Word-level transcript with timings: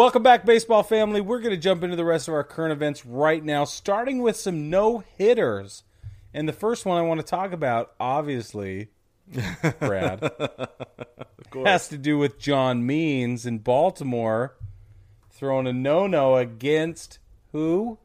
Welcome 0.00 0.22
back, 0.22 0.46
baseball 0.46 0.82
family. 0.82 1.20
We're 1.20 1.40
going 1.40 1.54
to 1.54 1.60
jump 1.60 1.84
into 1.84 1.94
the 1.94 2.06
rest 2.06 2.26
of 2.26 2.32
our 2.32 2.42
current 2.42 2.72
events 2.72 3.04
right 3.04 3.44
now, 3.44 3.64
starting 3.64 4.22
with 4.22 4.34
some 4.34 4.70
no 4.70 5.04
hitters. 5.18 5.82
And 6.32 6.48
the 6.48 6.54
first 6.54 6.86
one 6.86 6.96
I 6.96 7.02
want 7.02 7.20
to 7.20 7.26
talk 7.26 7.52
about, 7.52 7.92
obviously, 8.00 8.88
Brad, 9.78 10.32
has 11.66 11.88
to 11.88 11.98
do 11.98 12.16
with 12.16 12.38
John 12.38 12.86
Means 12.86 13.44
in 13.44 13.58
Baltimore 13.58 14.56
throwing 15.28 15.66
a 15.66 15.72
no 15.74 16.06
no 16.06 16.36
against 16.36 17.18
who? 17.52 17.98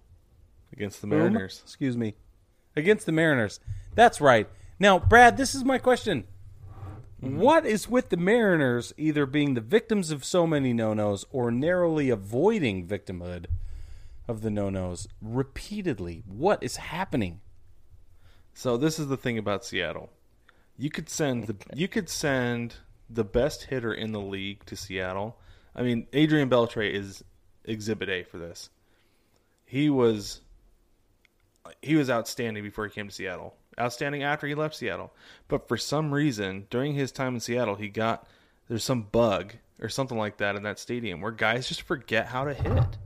against 0.74 1.00
the 1.00 1.08
Whom? 1.08 1.20
Mariners. 1.20 1.62
Excuse 1.64 1.96
me. 1.96 2.16
Against 2.76 3.06
the 3.06 3.14
Mariners. 3.14 3.62
That's 3.94 4.20
right. 4.20 4.50
Now, 4.80 5.00
Brad, 5.00 5.38
this 5.38 5.56
is 5.56 5.64
my 5.64 5.78
question. 5.78 6.26
Mm-hmm. 7.24 7.40
What 7.40 7.66
is 7.66 7.90
with 7.90 8.10
the 8.10 8.18
Mariners 8.18 8.94
either 8.98 9.26
being 9.26 9.54
the 9.54 9.62
victims 9.62 10.12
of 10.12 10.26
so 10.26 10.46
many 10.46 10.74
no 10.74 10.94
nos 10.94 11.26
or 11.32 11.50
narrowly 11.50 12.10
avoiding 12.10 12.88
victimhood 12.88 13.46
of 14.28 14.42
the 14.42 14.50
no 14.50 14.70
nos 14.70 15.08
repeatedly? 15.22 16.24
What 16.28 16.62
is 16.62 16.78
happening? 16.78 17.42
So 18.54 18.78
this 18.78 19.00
is 19.00 19.08
the 19.08 19.18
thing 19.18 19.38
about 19.38 19.66
Seattle. 19.66 20.10
You 20.78 20.90
could 20.90 21.10
send 21.10 21.48
the 21.48 21.56
you 21.74 21.88
could 21.88 22.10
send 22.10 22.76
the 23.10 23.24
best 23.24 23.66
hitter 23.66 23.94
in 23.94 24.12
the 24.12 24.22
league 24.22 24.66
to 24.66 24.76
Seattle. 24.76 25.38
I 25.76 25.84
mean, 25.84 26.08
Adrian 26.14 26.50
Beltre 26.50 26.92
is 26.92 27.24
exhibit 27.64 28.10
A 28.10 28.24
for 28.24 28.38
this. 28.38 28.70
He 29.66 29.90
was 29.90 30.42
he 31.82 31.96
was 31.96 32.10
outstanding 32.10 32.64
before 32.64 32.86
he 32.86 32.92
came 32.92 33.08
to 33.08 33.14
Seattle. 33.14 33.56
Outstanding 33.80 34.24
after 34.24 34.48
he 34.48 34.56
left 34.56 34.76
Seattle. 34.76 35.14
But 35.48 35.68
for 35.68 35.78
some 35.78 36.14
reason, 36.14 36.68
during 36.70 36.94
his 36.94 37.12
time 37.12 37.36
in 37.36 37.40
Seattle, 37.42 37.76
he 37.76 37.90
got 37.90 38.28
there's 38.68 38.84
some 38.84 39.04
bug 39.04 39.54
or 39.82 39.90
something 39.90 40.18
like 40.18 40.38
that 40.38 40.56
in 40.56 40.64
that 40.64 40.80
stadium 40.80 41.22
where 41.22 41.32
guys 41.32 41.68
just 41.68 41.82
forget 41.82 42.28
how 42.28 42.46
to 42.46 42.54
hit. 42.54 42.98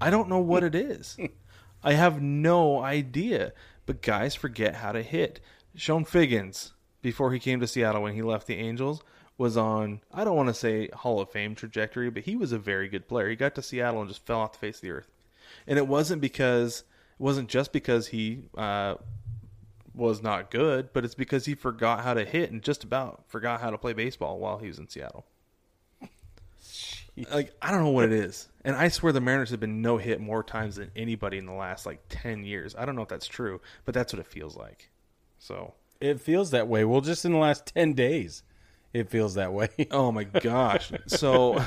I 0.00 0.10
don't 0.10 0.28
know 0.28 0.38
what 0.38 0.64
it 0.64 0.74
is. 0.74 1.18
I 1.82 1.94
have 1.94 2.22
no 2.22 2.80
idea. 2.80 3.52
But 3.86 4.02
guys 4.02 4.34
forget 4.34 4.76
how 4.76 4.92
to 4.92 5.02
hit. 5.02 5.40
Chone 5.76 6.04
Figgins, 6.04 6.72
before 7.02 7.32
he 7.32 7.40
came 7.40 7.60
to 7.60 7.66
Seattle 7.66 8.02
when 8.02 8.14
he 8.14 8.22
left 8.22 8.46
the 8.46 8.54
Angels, 8.54 9.02
was 9.36 9.56
on, 9.56 10.00
I 10.12 10.22
don't 10.22 10.36
want 10.36 10.48
to 10.48 10.54
say 10.54 10.88
Hall 10.88 11.20
of 11.20 11.30
Fame 11.30 11.54
trajectory, 11.54 12.10
but 12.10 12.24
he 12.24 12.36
was 12.36 12.52
a 12.52 12.58
very 12.58 12.88
good 12.88 13.08
player. 13.08 13.28
He 13.28 13.36
got 13.36 13.54
to 13.56 13.62
Seattle 13.62 14.00
and 14.00 14.08
just 14.08 14.24
fell 14.26 14.40
off 14.40 14.52
the 14.52 14.58
face 14.58 14.76
of 14.76 14.82
the 14.82 14.90
earth. 14.90 15.10
And 15.66 15.78
it 15.78 15.88
wasn't 15.88 16.20
because, 16.20 16.84
it 17.18 17.22
wasn't 17.22 17.48
just 17.48 17.72
because 17.72 18.08
he 18.08 18.42
uh, 18.56 18.96
was 20.00 20.22
not 20.22 20.50
good, 20.50 20.92
but 20.92 21.04
it's 21.04 21.14
because 21.14 21.44
he 21.46 21.54
forgot 21.54 22.02
how 22.02 22.14
to 22.14 22.24
hit 22.24 22.50
and 22.50 22.62
just 22.62 22.82
about 22.82 23.24
forgot 23.28 23.60
how 23.60 23.70
to 23.70 23.78
play 23.78 23.92
baseball 23.92 24.38
while 24.38 24.58
he 24.58 24.66
was 24.66 24.78
in 24.78 24.88
Seattle. 24.88 25.26
Like 27.30 27.54
I 27.60 27.70
don't 27.70 27.82
know 27.82 27.90
what 27.90 28.06
it 28.06 28.12
is, 28.12 28.48
and 28.64 28.74
I 28.74 28.88
swear 28.88 29.12
the 29.12 29.20
Mariners 29.20 29.50
have 29.50 29.60
been 29.60 29.82
no 29.82 29.98
hit 29.98 30.20
more 30.20 30.42
times 30.42 30.76
than 30.76 30.90
anybody 30.96 31.36
in 31.38 31.44
the 31.44 31.52
last 31.52 31.84
like 31.84 32.00
ten 32.08 32.44
years. 32.44 32.74
I 32.78 32.86
don't 32.86 32.96
know 32.96 33.02
if 33.02 33.08
that's 33.08 33.26
true, 33.26 33.60
but 33.84 33.94
that's 33.94 34.12
what 34.12 34.20
it 34.20 34.26
feels 34.26 34.56
like. 34.56 34.90
So, 35.38 35.74
It 36.00 36.20
feels 36.20 36.50
that 36.50 36.68
way. 36.68 36.84
Well, 36.84 37.00
just 37.00 37.24
in 37.24 37.32
the 37.32 37.38
last 37.38 37.66
10 37.66 37.94
days, 37.94 38.42
it 38.92 39.08
feels 39.10 39.34
that 39.34 39.52
way. 39.52 39.68
oh 39.90 40.12
my 40.12 40.24
gosh, 40.24 40.92
so 41.06 41.62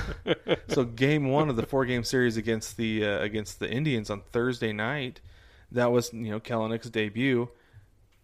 so 0.68 0.84
game 0.84 1.30
one 1.30 1.50
of 1.50 1.56
the 1.56 1.66
four 1.66 1.86
game 1.86 2.04
series 2.04 2.38
against 2.38 2.78
the 2.78 3.06
uh, 3.06 3.20
against 3.20 3.60
the 3.60 3.70
Indians 3.70 4.10
on 4.10 4.22
Thursday 4.32 4.74
night, 4.74 5.22
that 5.72 5.92
was 5.92 6.12
you 6.14 6.32
know 6.32 6.40
Kelenic's 6.40 6.90
debut. 6.90 7.50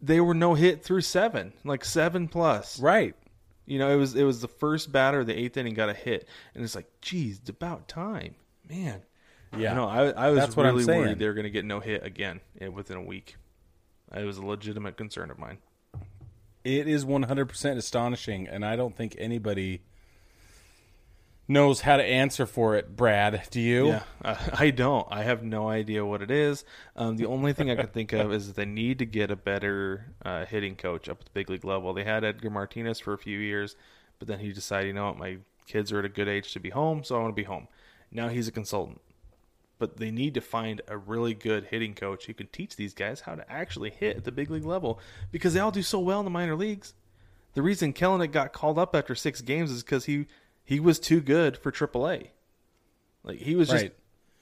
They 0.01 0.21
were 0.21 0.33
no 0.33 0.53
hit 0.53 0.83
through 0.83 1.01
seven, 1.01 1.53
like 1.63 1.83
seven 1.83 2.27
plus. 2.27 2.79
right. 2.79 3.15
You 3.65 3.77
know, 3.77 3.91
it 3.91 3.97
was 3.97 4.15
it 4.15 4.23
was 4.23 4.41
the 4.41 4.47
first 4.47 4.91
batter 4.91 5.19
of 5.19 5.27
the 5.27 5.37
eighth 5.37 5.55
inning 5.55 5.75
got 5.75 5.89
a 5.89 5.93
hit, 5.93 6.27
and 6.55 6.63
it's 6.63 6.73
like, 6.73 6.89
geez, 7.01 7.37
it's 7.37 7.49
about 7.51 7.87
time, 7.87 8.33
man. 8.67 9.03
Yeah. 9.55 9.73
No, 9.73 9.87
I, 9.87 10.09
I 10.09 10.29
was 10.29 10.39
That's 10.39 10.57
what 10.57 10.65
I'm 10.65 10.75
really 10.75 10.85
worried 10.85 11.19
they 11.19 11.27
were 11.27 11.33
going 11.33 11.43
to 11.43 11.51
get 11.51 11.65
no 11.65 11.79
hit 11.79 12.03
again 12.03 12.39
eh, 12.59 12.67
within 12.67 12.97
a 12.97 13.01
week. 13.03 13.35
It 14.15 14.23
was 14.23 14.37
a 14.37 14.45
legitimate 14.45 14.97
concern 14.97 15.29
of 15.29 15.37
mine. 15.37 15.59
It 16.63 16.87
is 16.87 17.05
100% 17.05 17.77
astonishing, 17.77 18.47
and 18.47 18.65
I 18.65 18.75
don't 18.75 18.95
think 18.95 19.15
anybody 19.17 19.81
knows 21.49 21.81
how 21.81 21.97
to 21.97 22.03
answer 22.03 22.45
for 22.45 22.75
it, 22.75 22.95
Brad. 22.95 23.41
Do 23.49 23.59
you? 23.59 23.87
Yeah, 23.87 24.03
I, 24.53 24.69
don't. 24.69 25.07
I 25.09 25.23
have 25.23 25.43
no 25.43 25.67
idea 25.67 26.05
what 26.05 26.21
it 26.21 26.29
is. 26.31 26.63
Um, 26.95 27.17
the 27.17 27.25
only 27.25 27.53
thing 27.53 27.71
I 27.71 27.75
can 27.75 27.87
think 27.87 28.13
of 28.13 28.31
is 28.31 28.47
that 28.47 28.55
they 28.55 28.65
need 28.65 28.99
to 28.99 29.05
get 29.05 29.31
a 29.31 29.35
better 29.35 30.13
uh, 30.23 30.45
hitting 30.45 30.75
coach 30.75 31.09
up 31.09 31.19
at 31.19 31.25
the 31.25 31.31
big 31.33 31.49
league 31.49 31.65
level. 31.65 31.93
They 31.93 32.03
had 32.03 32.23
Edgar 32.23 32.51
Martinez 32.51 32.99
for 32.99 33.13
a 33.13 33.17
few 33.17 33.39
years, 33.39 33.75
but 34.19 34.27
then 34.27 34.39
he 34.39 34.53
decided, 34.53 34.87
you 34.87 34.93
know 34.93 35.07
what, 35.07 35.17
my 35.17 35.37
kids 35.65 35.91
are 35.91 35.99
at 35.99 36.05
a 36.05 36.09
good 36.09 36.27
age 36.27 36.53
to 36.53 36.59
be 36.59 36.69
home, 36.69 37.03
so 37.03 37.15
I 37.15 37.19
want 37.19 37.31
to 37.35 37.41
be 37.41 37.43
home. 37.43 37.67
Now 38.11 38.29
he's 38.29 38.47
a 38.47 38.51
consultant. 38.51 39.01
But 39.79 39.97
they 39.97 40.11
need 40.11 40.33
to 40.35 40.41
find 40.41 40.81
a 40.87 40.97
really 40.97 41.33
good 41.33 41.65
hitting 41.65 41.95
coach 41.95 42.25
who 42.25 42.33
can 42.33 42.47
teach 42.47 42.75
these 42.75 42.93
guys 42.93 43.21
how 43.21 43.35
to 43.35 43.49
actually 43.51 43.89
hit 43.89 44.17
at 44.17 44.23
the 44.25 44.31
big 44.31 44.51
league 44.51 44.65
level 44.65 44.99
because 45.31 45.53
they 45.53 45.59
all 45.59 45.71
do 45.71 45.81
so 45.81 45.99
well 45.99 46.19
in 46.19 46.25
the 46.25 46.31
minor 46.31 46.55
leagues. 46.55 46.93
The 47.53 47.61
reason 47.61 47.93
Kelenic 47.93 48.31
got 48.31 48.53
called 48.53 48.77
up 48.77 48.93
after 48.93 49.15
six 49.15 49.41
games 49.41 49.71
is 49.71 49.81
because 49.81 50.05
he 50.05 50.27
he 50.69 50.79
was 50.79 50.99
too 50.99 51.19
good 51.19 51.57
for 51.57 51.71
AAA. 51.71 52.27
Like 53.23 53.39
he 53.39 53.55
was 53.55 53.69
just 53.69 53.87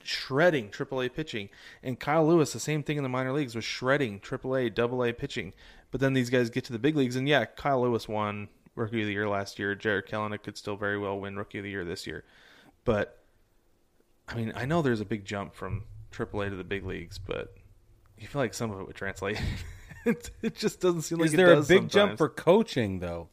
shredding 0.04 0.68
AAA 0.68 1.14
pitching, 1.14 1.48
and 1.82 1.98
Kyle 1.98 2.28
Lewis, 2.28 2.52
the 2.52 2.60
same 2.60 2.82
thing 2.82 2.98
in 2.98 3.02
the 3.02 3.08
minor 3.08 3.32
leagues, 3.32 3.54
was 3.54 3.64
shredding 3.64 4.20
AAA, 4.20 4.78
AA 4.78 5.18
pitching. 5.18 5.54
But 5.90 6.02
then 6.02 6.12
these 6.12 6.28
guys 6.28 6.50
get 6.50 6.64
to 6.64 6.72
the 6.74 6.78
big 6.78 6.96
leagues, 6.96 7.16
and 7.16 7.26
yeah, 7.26 7.46
Kyle 7.46 7.80
Lewis 7.80 8.06
won 8.06 8.50
Rookie 8.74 9.00
of 9.00 9.06
the 9.06 9.14
Year 9.14 9.26
last 9.26 9.58
year. 9.58 9.74
Jarred 9.74 10.06
Kelenic 10.06 10.42
could 10.42 10.58
still 10.58 10.76
very 10.76 10.98
well 10.98 11.18
win 11.18 11.34
Rookie 11.34 11.58
of 11.58 11.64
the 11.64 11.70
Year 11.70 11.86
this 11.86 12.06
year, 12.06 12.24
but 12.84 13.22
I 14.28 14.34
mean, 14.34 14.52
I 14.54 14.66
know 14.66 14.82
there's 14.82 15.00
a 15.00 15.06
big 15.06 15.24
jump 15.24 15.54
from 15.54 15.84
AAA 16.12 16.50
to 16.50 16.56
the 16.56 16.62
big 16.62 16.84
leagues, 16.84 17.16
but 17.16 17.54
you 18.18 18.26
feel 18.26 18.42
like 18.42 18.52
some 18.52 18.70
of 18.70 18.78
it 18.80 18.86
would 18.86 18.96
translate. 18.96 19.40
it, 20.04 20.54
just 20.56 20.80
doesn't 20.80 21.02
seem 21.02 21.20
like 21.20 21.28
Is 21.28 21.32
there 21.32 21.54
a 21.54 21.62
big 21.62 21.88
jump 21.88 22.18
for 22.18 22.28
coaching, 22.28 22.98
though? 22.98 23.30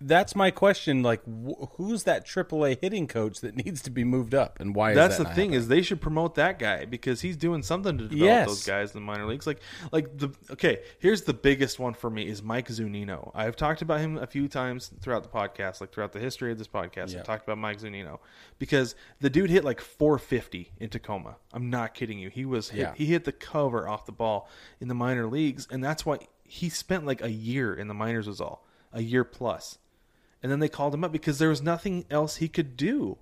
That's 0.00 0.34
my 0.36 0.50
question. 0.50 1.02
Like, 1.02 1.22
wh- 1.24 1.66
who's 1.76 2.02
that 2.02 2.26
AAA 2.26 2.78
hitting 2.82 3.06
coach 3.06 3.40
that 3.40 3.54
needs 3.56 3.80
to 3.82 3.90
be 3.90 4.04
moved 4.04 4.34
up, 4.34 4.58
and 4.60 4.74
why? 4.74 4.92
That's 4.92 5.16
the 5.16 5.24
thing 5.24 5.28
happening? 5.30 5.52
is 5.54 5.68
they 5.68 5.80
should 5.82 6.00
promote 6.00 6.34
that 6.34 6.58
guy 6.58 6.84
because 6.84 7.20
he's 7.22 7.36
doing 7.36 7.62
something 7.62 7.96
to 7.98 8.04
develop 8.08 8.20
Yes. 8.26 8.48
those 8.48 8.66
guys 8.66 8.90
in 8.94 9.00
the 9.00 9.06
minor 9.06 9.24
leagues. 9.26 9.46
Like 9.46 9.60
like 9.92 10.18
the 10.18 10.30
okay, 10.50 10.80
here's 10.98 11.22
the 11.22 11.32
biggest 11.32 11.78
one 11.78 11.94
for 11.94 12.10
me 12.10 12.26
is 12.28 12.42
Mike 12.42 12.68
Zunino. 12.68 13.30
I've 13.34 13.56
talked 13.56 13.82
about 13.82 14.00
him 14.00 14.18
a 14.18 14.26
few 14.26 14.48
times 14.48 14.90
throughout 15.00 15.22
the 15.22 15.28
podcast, 15.30 15.80
like 15.80 15.92
throughout 15.92 16.12
the 16.12 16.20
history 16.20 16.50
of 16.52 16.58
this 16.58 16.68
podcast. 16.68 17.12
Yeah. 17.12 17.20
I've 17.20 17.24
talked 17.24 17.44
about 17.44 17.58
Mike 17.58 17.80
Zunino 17.80 18.18
because 18.58 18.94
the 19.20 19.30
dude 19.30 19.48
hit 19.48 19.64
like 19.64 19.80
450 19.80 20.72
in 20.80 20.90
Tacoma. 20.90 21.36
I'm 21.52 21.70
not 21.70 21.94
kidding 21.94 22.18
you. 22.18 22.28
He 22.30 22.44
was 22.44 22.70
hit, 22.70 22.80
Yeah. 22.80 22.94
he 22.94 23.06
hit 23.06 23.24
the 23.24 23.32
cover 23.32 23.88
off 23.88 24.06
the 24.06 24.12
ball 24.12 24.48
in 24.80 24.88
the 24.88 24.94
minor 24.94 25.26
leagues, 25.26 25.66
and 25.70 25.82
that's 25.82 26.04
why 26.04 26.18
he 26.42 26.68
spent 26.68 27.06
like 27.06 27.22
a 27.22 27.30
year 27.30 27.72
in 27.74 27.88
the 27.88 27.94
minors 27.94 28.26
was 28.26 28.40
all 28.40 28.66
a 28.92 29.00
year 29.02 29.24
plus. 29.24 29.78
And 30.44 30.52
then 30.52 30.60
they 30.60 30.68
called 30.68 30.92
him 30.92 31.02
up 31.02 31.10
because 31.10 31.38
there 31.38 31.48
was 31.48 31.62
nothing 31.62 32.04
else 32.10 32.36
he 32.36 32.48
could 32.48 32.76
do 32.76 33.16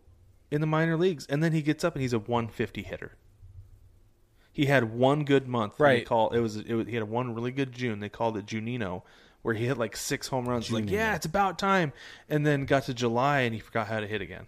in 0.50 0.60
the 0.60 0.66
minor 0.66 0.96
leagues. 0.96 1.24
And 1.26 1.40
then 1.40 1.52
he 1.52 1.62
gets 1.62 1.84
up 1.84 1.94
and 1.94 2.02
he's 2.02 2.12
a 2.12 2.18
150 2.18 2.82
hitter. 2.82 3.12
He 4.52 4.66
had 4.66 4.92
one 4.92 5.24
good 5.24 5.46
month. 5.46 5.78
Right. 5.78 6.04
call 6.04 6.30
it 6.30 6.40
was, 6.40 6.56
it 6.56 6.74
was 6.74 6.88
he 6.88 6.96
had 6.96 7.04
one 7.04 7.32
really 7.32 7.52
good 7.52 7.70
June. 7.70 8.00
They 8.00 8.08
called 8.08 8.36
it 8.36 8.46
Junino, 8.46 9.02
where 9.42 9.54
he 9.54 9.66
hit 9.66 9.78
like 9.78 9.96
six 9.96 10.26
home 10.26 10.48
runs. 10.48 10.72
Like 10.72 10.90
yeah, 10.90 11.14
it's 11.14 11.24
about 11.24 11.60
time. 11.60 11.92
And 12.28 12.44
then 12.44 12.64
got 12.64 12.86
to 12.86 12.94
July 12.94 13.42
and 13.42 13.54
he 13.54 13.60
forgot 13.60 13.86
how 13.86 14.00
to 14.00 14.06
hit 14.08 14.20
again. 14.20 14.46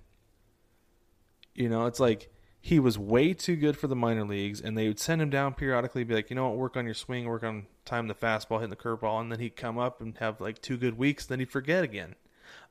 You 1.55 1.69
know, 1.69 1.87
it's 1.87 2.01
like 2.01 2.29
he 2.61 2.81
was 2.81 2.99
way 2.99 3.35
too 3.35 3.55
good 3.55 3.79
for 3.79 3.87
the 3.87 3.95
minor 3.95 4.25
leagues, 4.25 4.61
and 4.61 4.77
they 4.77 4.89
would 4.89 4.99
send 4.99 5.23
him 5.23 5.31
down 5.31 5.55
periodically, 5.55 6.03
be 6.03 6.15
like, 6.15 6.29
you 6.29 6.35
know 6.35 6.49
what, 6.49 6.57
work 6.57 6.77
on 6.77 6.87
your 6.87 6.95
swing, 6.95 7.27
work 7.27 7.45
on 7.45 7.67
time 7.85 8.09
the 8.09 8.15
fastball, 8.17 8.57
hitting 8.57 8.71
the 8.71 8.77
curveball, 8.77 9.21
and 9.21 9.31
then 9.31 9.39
he'd 9.39 9.55
come 9.55 9.79
up 9.79 10.01
and 10.01 10.19
have 10.19 10.41
like 10.41 10.61
two 10.61 10.77
good 10.77 10.99
weeks, 10.99 11.25
then 11.25 11.39
he'd 11.39 11.53
forget 11.53 11.85
again. 11.85 12.17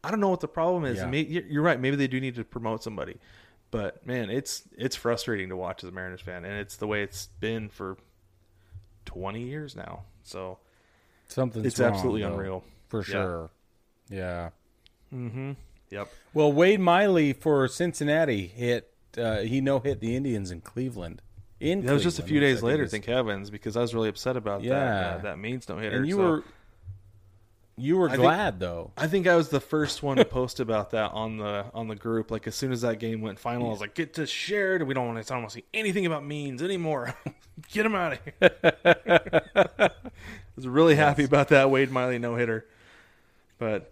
I 0.03 0.11
don't 0.11 0.19
know 0.19 0.29
what 0.29 0.41
the 0.41 0.47
problem 0.47 0.85
is. 0.85 0.97
Yeah. 0.97 1.41
You're 1.49 1.63
right. 1.63 1.79
Maybe 1.79 1.95
they 1.95 2.07
do 2.07 2.19
need 2.19 2.35
to 2.35 2.43
promote 2.43 2.83
somebody, 2.83 3.17
but 3.71 4.05
man, 4.05 4.29
it's 4.29 4.63
it's 4.77 4.95
frustrating 4.95 5.49
to 5.49 5.55
watch 5.55 5.83
as 5.83 5.89
a 5.89 5.91
Mariners 5.93 6.21
fan, 6.21 6.43
and 6.45 6.59
it's 6.59 6.75
the 6.75 6.87
way 6.87 7.03
it's 7.03 7.27
been 7.39 7.69
for 7.69 7.97
twenty 9.05 9.43
years 9.43 9.75
now. 9.75 10.03
So 10.23 10.57
something 11.27 11.63
it's 11.65 11.79
wrong, 11.79 11.93
absolutely 11.93 12.21
though, 12.23 12.33
unreal. 12.33 12.63
for 12.89 12.99
Yeah. 12.99 13.03
sure. 13.05 13.49
Yeah. 14.09 14.49
Yep. 15.91 16.09
Well, 16.33 16.51
Wade 16.51 16.79
Miley 16.79 17.33
for 17.33 17.67
Cincinnati 17.67 18.47
hit. 18.47 18.89
Uh, 19.17 19.41
he 19.41 19.61
no 19.61 19.79
hit 19.79 19.99
the 19.99 20.15
Indians 20.15 20.49
in 20.49 20.61
Cleveland. 20.61 21.21
In 21.59 21.85
That 21.85 21.93
was 21.93 22.03
just 22.03 22.17
a 22.19 22.23
few 22.23 22.39
days 22.39 22.61
later, 22.63 22.87
thank 22.87 23.05
heavens, 23.05 23.49
because 23.51 23.77
I 23.77 23.81
was 23.81 23.93
really 23.93 24.09
upset 24.09 24.35
about 24.35 24.61
that. 24.63 24.67
Yeah. 24.67 25.15
Uh, 25.15 25.17
that 25.21 25.37
means 25.39 25.69
no 25.69 25.77
hitter. 25.77 25.97
And 25.97 26.07
you 26.07 26.15
so- 26.15 26.21
were 26.21 26.43
you 27.75 27.97
were 27.97 28.07
I 28.07 28.11
think- 28.11 28.21
glad 28.21 28.59
though. 28.59 28.91
I 28.97 29.07
think 29.07 29.27
I 29.27 29.35
was 29.35 29.49
the 29.49 29.59
first 29.59 30.03
one 30.03 30.17
to 30.17 30.25
post 30.25 30.59
about 30.59 30.91
that 30.91 31.11
on 31.11 31.37
the 31.37 31.65
on 31.73 31.87
the 31.87 31.95
group. 31.95 32.29
Like 32.31 32.45
as 32.47 32.55
soon 32.55 32.71
as 32.71 32.81
that 32.81 32.99
game 32.99 33.21
went 33.21 33.39
final, 33.39 33.67
I 33.67 33.71
was 33.71 33.79
like, 33.81 33.95
"Get 33.95 34.13
to 34.15 34.25
shared. 34.27 34.83
We 34.83 34.93
don't 34.93 35.07
want 35.07 35.25
to. 35.25 35.33
I 35.33 35.35
don't 35.35 35.43
want 35.43 35.51
to 35.51 35.55
see 35.59 35.65
anything 35.73 36.05
about 36.05 36.23
means 36.25 36.61
anymore. 36.61 37.15
Get 37.71 37.85
him 37.85 37.95
out 37.95 38.13
of 38.13 38.19
here." 38.23 38.51
I 39.79 39.89
was 40.55 40.67
really 40.67 40.95
happy 40.95 41.23
about 41.23 41.47
that 41.49 41.69
Wade 41.71 41.89
Miley 41.91 42.19
no 42.19 42.35
hitter, 42.35 42.67
but 43.57 43.91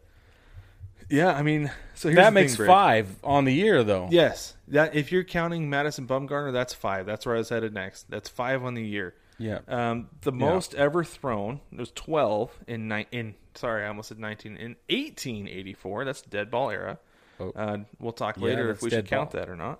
Yeah, 1.09 1.33
I 1.33 1.41
mean, 1.41 1.71
so 1.95 2.09
here's 2.09 2.17
that 2.17 2.33
makes 2.33 2.55
thing, 2.55 2.67
five 2.67 3.15
on 3.23 3.45
the 3.45 3.53
year, 3.53 3.83
though. 3.83 4.07
Yes, 4.11 4.55
that 4.67 4.95
if 4.95 5.11
you're 5.11 5.23
counting 5.23 5.69
Madison 5.69 6.07
Bumgarner, 6.07 6.53
that's 6.53 6.73
five. 6.73 7.05
That's 7.05 7.25
where 7.25 7.35
I 7.35 7.39
was 7.39 7.49
headed 7.49 7.73
next. 7.73 8.09
That's 8.09 8.29
five 8.29 8.63
on 8.63 8.75
the 8.75 8.83
year. 8.85 9.15
Yeah. 9.39 9.59
Um, 9.67 10.09
the 10.21 10.31
most 10.31 10.75
ever 10.75 11.03
thrown 11.03 11.61
was 11.75 11.89
twelve 11.91 12.51
in 12.67 12.87
ni- 12.87 13.07
in 13.11 13.33
sorry, 13.55 13.83
I 13.83 13.87
almost 13.87 14.09
said 14.09 14.19
nineteen 14.19 14.57
in 14.57 14.75
eighteen 14.89 15.47
eighty 15.47 15.73
four. 15.73 16.05
That's 16.05 16.21
the 16.21 16.29
dead 16.29 16.49
ball 16.51 16.69
era. 16.71 16.99
Oh. 17.39 17.51
Uh, 17.55 17.77
we'll 17.99 18.11
talk 18.13 18.37
Yeah, 18.37 18.43
later 18.45 18.69
if 18.71 18.81
we 18.81 18.89
should 18.89 19.05
dead 19.05 19.07
count 19.07 19.31
ball. 19.31 19.41
that 19.41 19.49
or 19.49 19.55
not. 19.55 19.79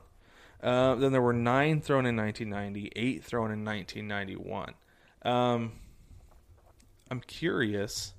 Uh, 0.64 0.96
then 0.96 1.12
there 1.12 1.22
were 1.22 1.34
nine 1.34 1.82
thrown 1.82 2.06
in 2.06 2.16
1990, 2.16 2.92
eight 2.96 3.24
thrown 3.24 3.52
in 3.52 3.66
1991. 3.66 4.74
Um, 5.24 5.72
I'm 7.10 7.20
curious 7.22 8.14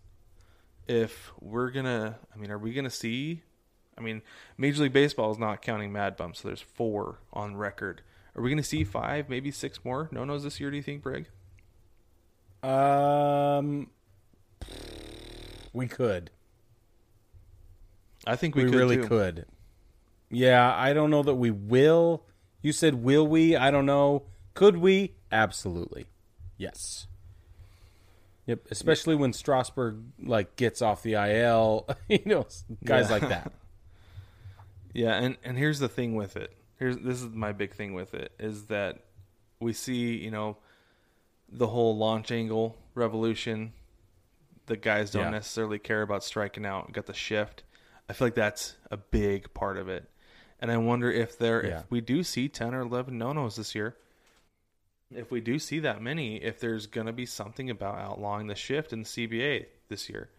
if 0.89 1.33
we're 1.41 1.71
gonna. 1.71 2.19
I 2.35 2.39
mean, 2.39 2.51
are 2.51 2.59
we 2.59 2.73
gonna 2.73 2.91
see? 2.91 3.43
I 3.97 4.01
mean, 4.01 4.23
Major 4.59 4.83
League 4.83 4.93
Baseball 4.93 5.31
is 5.31 5.39
not 5.39 5.63
counting 5.63 5.93
Mad 5.93 6.17
Bumps, 6.17 6.41
so 6.41 6.49
there's 6.49 6.61
four 6.61 7.19
on 7.33 7.57
record. 7.57 8.03
Are 8.35 8.43
we 8.43 8.51
gonna 8.51 8.63
see 8.63 8.83
five, 8.85 9.29
maybe 9.29 9.51
six 9.51 9.85
more 9.85 10.09
no 10.11 10.25
nos 10.25 10.43
this 10.45 10.59
year? 10.61 10.71
Do 10.71 10.77
you 10.77 10.83
think, 10.83 11.03
Brig? 11.03 11.29
Um, 12.63 13.89
we 15.73 15.87
could. 15.87 16.31
I 18.27 18.37
think 18.37 18.55
we, 18.55 18.65
We, 18.65 18.71
could 18.71 18.79
really 18.79 18.97
too. 18.97 19.07
could. 19.09 19.47
Yeah, 20.31 20.75
I 20.75 20.93
don't 20.93 21.11
know 21.11 21.23
that 21.23 21.35
we 21.35 21.51
will. 21.51 22.25
You 22.63 22.73
said 22.73 22.97
will 23.03 23.27
we? 23.27 23.57
I 23.57 23.71
don't 23.71 23.87
know. 23.87 24.25
Could 24.55 24.77
we? 24.77 25.15
Absolutely. 25.33 26.07
Yes. 26.57 27.07
Yep, 28.47 28.67
especially 28.71 29.15
when 29.15 29.33
Strasburg 29.33 30.03
like 30.23 30.57
gets 30.57 30.83
off 30.83 31.03
the 31.03 31.15
IL, 31.15 31.89
you 32.09 32.21
know, 32.27 32.47
guys 32.85 33.07
Yeah. 33.09 33.13
like 33.13 33.29
that. 33.29 33.53
Yeah, 34.95 35.15
and 35.15 35.39
and 35.43 35.57
here's 35.57 35.79
the 35.79 35.89
thing 35.89 36.17
with 36.17 36.37
it. 36.37 36.55
Here's 36.79 36.99
this 36.99 37.23
is 37.23 37.31
my 37.31 37.53
big 37.53 37.73
thing 37.75 37.95
with 37.95 38.13
it 38.13 38.31
is 38.39 38.67
that 38.67 38.99
we 39.59 39.73
see, 39.73 40.19
you 40.19 40.31
know, 40.31 40.59
the 41.49 41.69
whole 41.69 41.97
launch 41.97 42.31
angle 42.31 42.77
revolution. 42.95 43.73
The 44.67 44.77
guys 44.77 45.11
don't 45.11 45.25
Yeah. 45.25 45.31
necessarily 45.31 45.79
care 45.79 46.03
about 46.03 46.23
striking 46.25 46.65
out, 46.65 46.93
got 46.93 47.07
the 47.07 47.15
shift. 47.15 47.63
I 48.09 48.13
feel 48.13 48.27
like 48.27 48.35
that's 48.35 48.77
a 48.91 48.97
big 48.97 49.53
part 49.55 49.77
of 49.77 49.89
it. 49.89 50.09
And 50.61 50.71
I 50.71 50.77
wonder 50.77 51.11
if 51.11 51.37
there 51.39 51.65
Yeah. 51.67 51.81
if 51.81 51.91
we 51.91 52.01
do 52.01 52.23
see 52.23 52.49
10 52.49 52.75
or 52.75 52.81
11 52.81 53.19
no-nos 53.19 53.57
this 53.57 53.75
year, 53.75 53.97
if 55.15 55.31
we 55.31 55.41
do 55.41 55.59
see 55.59 55.79
that 55.81 56.01
many, 56.01 56.37
if 56.43 56.61
there's 56.61 56.87
going 56.87 57.07
to 57.07 57.13
be 57.13 57.27
something 57.27 57.69
about 57.69 57.99
outlawing 57.99 58.47
the 58.47 58.55
shift 58.55 58.93
in 58.93 59.01
the 59.01 59.05
CBA 59.09 59.67
this 59.89 60.09
year. 60.09 60.31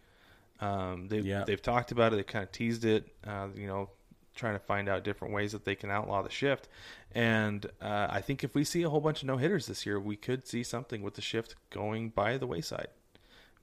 Um, 0.59 1.09
they've 1.09 1.25
Yeah. 1.25 1.43
they've 1.43 1.61
talked 1.61 1.91
about 1.91 2.13
it. 2.13 2.15
They 2.15 2.23
kind 2.23 2.43
of 2.43 2.51
teased 2.51 2.85
it. 2.85 3.07
Uh, 3.25 3.49
you 3.53 3.67
know, 3.67 3.89
trying 4.35 4.53
to 4.53 4.59
find 4.59 4.87
out 4.89 5.03
different 5.03 5.33
ways 5.33 5.51
that 5.51 5.63
they 5.65 5.75
can 5.75 5.91
outlaw 5.91 6.21
the 6.23 6.29
shift. 6.29 6.67
And 7.11 7.65
uh, 7.81 8.07
I 8.09 8.21
think 8.21 8.43
if 8.43 8.55
we 8.55 8.63
see 8.63 8.81
a 8.83 8.89
whole 8.89 9.01
bunch 9.01 9.21
of 9.21 9.27
no 9.27 9.37
hitters 9.37 9.67
this 9.67 9.85
year, 9.85 9.99
we 9.99 10.15
could 10.15 10.47
see 10.47 10.63
something 10.63 11.01
with 11.03 11.13
the 11.15 11.21
shift 11.21 11.55
going 11.69 12.09
by 12.09 12.37
the 12.37 12.47
wayside, 12.47 12.87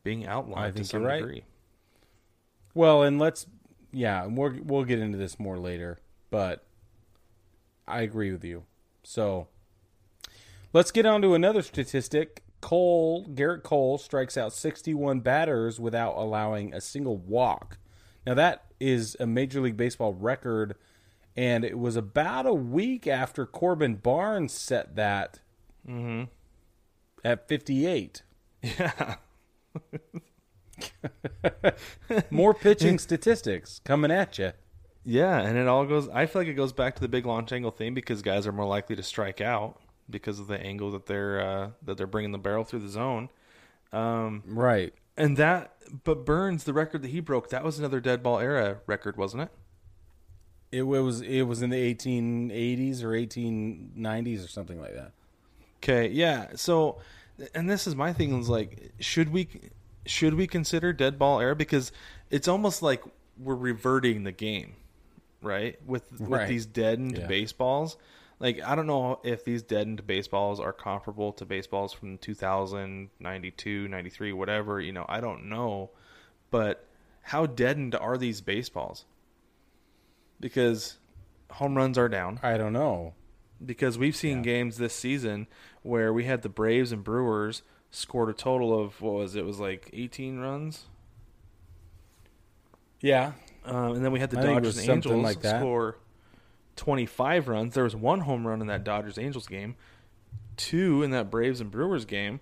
being 0.02 0.26
outlawed 0.26 0.58
I 0.58 0.66
to 0.68 0.72
think 0.72 0.86
some 0.86 1.02
you're 1.02 1.10
right. 1.10 1.20
degree. 1.20 1.44
Well, 2.74 3.02
and 3.02 3.18
let's 3.18 3.46
yeah, 3.92 4.26
we'll 4.26 4.54
we'll 4.62 4.84
get 4.84 4.98
into 4.98 5.18
this 5.18 5.38
more 5.38 5.58
later, 5.58 5.98
but 6.30 6.64
I 7.86 8.02
agree 8.02 8.32
with 8.32 8.44
you. 8.44 8.64
So 9.02 9.48
let's 10.72 10.90
get 10.90 11.06
on 11.06 11.22
to 11.22 11.34
another 11.34 11.62
statistic. 11.62 12.44
Cole 12.60 13.26
Gerrit 13.26 13.62
Cole 13.62 13.98
strikes 13.98 14.36
out 14.36 14.52
61 14.52 15.20
batters 15.20 15.80
without 15.80 16.16
allowing 16.16 16.74
a 16.74 16.80
single 16.80 17.16
walk. 17.16 17.78
Now 18.26 18.34
that 18.34 18.66
is 18.78 19.16
a 19.18 19.26
Major 19.26 19.60
League 19.60 19.78
Baseball 19.78 20.12
record, 20.12 20.76
and 21.34 21.64
it 21.64 21.78
was 21.78 21.96
about 21.96 22.46
a 22.46 22.54
week 22.54 23.06
after 23.06 23.46
Corbin 23.46 23.96
Burnes 23.96 24.52
set 24.52 24.94
that 24.96 25.40
mm-hmm. 25.88 26.24
at 27.24 27.48
58. 27.48 28.22
Yeah. 28.62 29.14
More 32.30 32.54
pitching 32.54 32.98
statistics 32.98 33.80
coming 33.84 34.10
at 34.10 34.38
you. 34.38 34.52
Yeah, 35.04 35.40
and 35.40 35.56
it 35.56 35.66
all 35.66 35.86
goes. 35.86 36.08
I 36.08 36.26
feel 36.26 36.42
like 36.42 36.48
it 36.48 36.54
goes 36.54 36.72
back 36.72 36.94
to 36.96 37.00
the 37.00 37.08
big 37.08 37.26
launch 37.26 37.52
angle 37.52 37.70
thing 37.70 37.94
because 37.94 38.22
guys 38.22 38.46
are 38.46 38.52
more 38.52 38.66
likely 38.66 38.96
to 38.96 39.02
strike 39.02 39.40
out 39.40 39.80
because 40.08 40.38
of 40.38 40.46
the 40.46 40.60
angle 40.60 40.90
that 40.92 41.06
they're 41.06 41.40
uh, 41.40 41.70
that 41.82 41.96
they're 41.96 42.06
bringing 42.06 42.32
the 42.32 42.38
barrel 42.38 42.64
through 42.64 42.80
the 42.80 42.88
zone. 42.88 43.30
Um, 43.92 44.42
Right. 44.46 44.94
and 45.16 45.36
that, 45.36 45.74
but 46.04 46.24
Burnes, 46.24 46.64
the 46.64 46.72
record 46.72 47.02
that 47.02 47.08
he 47.08 47.20
broke, 47.20 47.50
that 47.50 47.64
was 47.64 47.78
another 47.78 48.00
dead 48.00 48.22
ball 48.22 48.38
era 48.38 48.78
record, 48.86 49.16
wasn't 49.16 49.44
it? 49.44 49.50
It 50.70 50.82
was 50.82 51.22
it 51.22 51.42
was 51.42 51.62
in 51.62 51.70
the 51.70 51.94
1880s 51.94 53.02
or 53.02 53.08
1890s 53.08 54.44
or 54.44 54.48
something 54.48 54.80
like 54.80 54.94
that. 54.94 55.12
Okay, 55.78 56.08
yeah. 56.08 56.48
So, 56.56 56.98
and 57.54 57.68
this 57.70 57.86
is 57.86 57.94
my 57.94 58.12
thing 58.12 58.38
is 58.38 58.48
like, 58.48 58.92
should 59.00 59.30
we 59.32 59.48
should 60.06 60.34
we 60.34 60.46
consider 60.46 60.92
dead 60.92 61.18
ball 61.18 61.40
era 61.40 61.54
because 61.54 61.92
it's 62.30 62.48
almost 62.48 62.82
like 62.82 63.02
we're 63.38 63.54
reverting 63.54 64.24
the 64.24 64.32
game, 64.32 64.74
right? 65.42 65.78
With 65.86 66.10
with 66.12 66.28
Right. 66.28 66.48
these 66.48 66.66
deadened 66.66 67.18
Yeah. 67.18 67.26
baseballs. 67.26 67.96
Like 68.38 68.60
I 68.62 68.74
don't 68.74 68.86
know 68.86 69.20
if 69.22 69.44
these 69.44 69.62
deadened 69.62 70.06
baseballs 70.06 70.58
are 70.60 70.72
comparable 70.72 71.32
to 71.34 71.44
baseballs 71.44 71.92
from 71.92 72.16
2000, 72.18 73.10
92, 73.20 73.86
93, 73.88 74.32
whatever, 74.32 74.80
you 74.80 74.92
know, 74.92 75.04
I 75.08 75.20
don't 75.20 75.44
know. 75.48 75.90
But 76.50 76.86
how 77.22 77.46
deadened 77.46 77.94
are 77.94 78.16
these 78.16 78.40
baseballs? 78.40 79.04
Because 80.40 80.98
home 81.50 81.76
runs 81.76 81.98
are 81.98 82.08
down 82.08 82.40
I 82.42 82.56
don't 82.56 82.72
know. 82.72 83.12
Because 83.64 83.98
we've 83.98 84.16
seen 84.16 84.42
games 84.42 84.78
this 84.78 84.94
season 84.94 85.46
where 85.82 86.12
we 86.12 86.24
had 86.24 86.42
the 86.42 86.48
Braves 86.48 86.92
and 86.92 87.02
Brewers 87.04 87.62
scored 87.90 88.28
a 88.28 88.32
total 88.32 88.78
of 88.78 89.00
what 89.00 89.14
was 89.14 89.36
it? 89.36 89.40
It 89.40 89.44
was 89.46 89.58
like 89.60 89.90
18 89.92 90.38
runs, 90.38 90.86
Yeah. 93.00 93.32
um, 93.64 93.92
and 93.96 94.04
then 94.04 94.12
we 94.12 94.20
had 94.20 94.30
the 94.30 94.38
I 94.38 94.42
Dodgers 94.42 94.78
and 94.78 94.88
Angels 94.88 95.22
like 95.22 95.40
that. 95.42 95.60
score 95.60 95.96
25 96.76 97.48
runs. 97.48 97.74
There 97.74 97.84
was 97.84 97.96
one 97.96 98.20
home 98.20 98.46
run 98.46 98.60
in 98.60 98.66
that 98.68 98.84
Dodgers 98.84 99.18
Angels 99.18 99.46
game, 99.46 99.76
two 100.56 101.02
in 101.02 101.10
that 101.10 101.30
Braves 101.30 101.60
and 101.60 101.70
Brewers 101.70 102.04
game. 102.04 102.40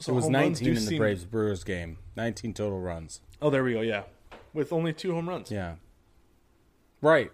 So 0.00 0.12
it 0.12 0.16
was 0.16 0.28
19 0.28 0.68
in 0.68 0.74
the 0.74 0.80
seem- 0.80 0.98
Braves 0.98 1.24
Brewers 1.24 1.64
game. 1.64 1.98
19 2.16 2.54
total 2.54 2.80
runs. 2.80 3.20
Oh, 3.42 3.50
there 3.50 3.64
we 3.64 3.72
go. 3.72 3.80
Yeah, 3.80 4.04
with 4.52 4.72
only 4.72 4.92
two 4.92 5.12
home 5.14 5.28
runs. 5.28 5.50
Yeah. 5.50 5.76
Right. 7.00 7.30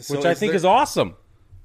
So 0.00 0.16
Which 0.16 0.24
I 0.26 0.34
think 0.34 0.50
there- 0.50 0.56
is 0.56 0.64
awesome. 0.64 1.16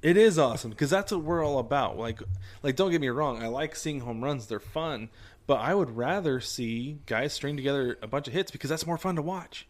It 0.02 0.16
is 0.16 0.38
awesome 0.38 0.70
because 0.70 0.90
that's 0.90 1.10
what 1.10 1.22
we're 1.22 1.44
all 1.44 1.58
about. 1.58 1.98
Like, 1.98 2.20
like 2.62 2.76
don't 2.76 2.90
get 2.90 3.00
me 3.00 3.08
wrong, 3.08 3.42
I 3.42 3.48
like 3.48 3.74
seeing 3.74 4.00
home 4.00 4.22
runs; 4.22 4.46
they're 4.46 4.60
fun. 4.60 5.08
But 5.46 5.60
I 5.60 5.74
would 5.74 5.96
rather 5.96 6.40
see 6.40 6.98
guys 7.06 7.32
string 7.32 7.56
together 7.56 7.98
a 8.02 8.06
bunch 8.06 8.26
of 8.28 8.32
hits 8.34 8.50
because 8.50 8.68
that's 8.70 8.86
more 8.86 8.98
fun 8.98 9.16
to 9.16 9.22
watch. 9.22 9.66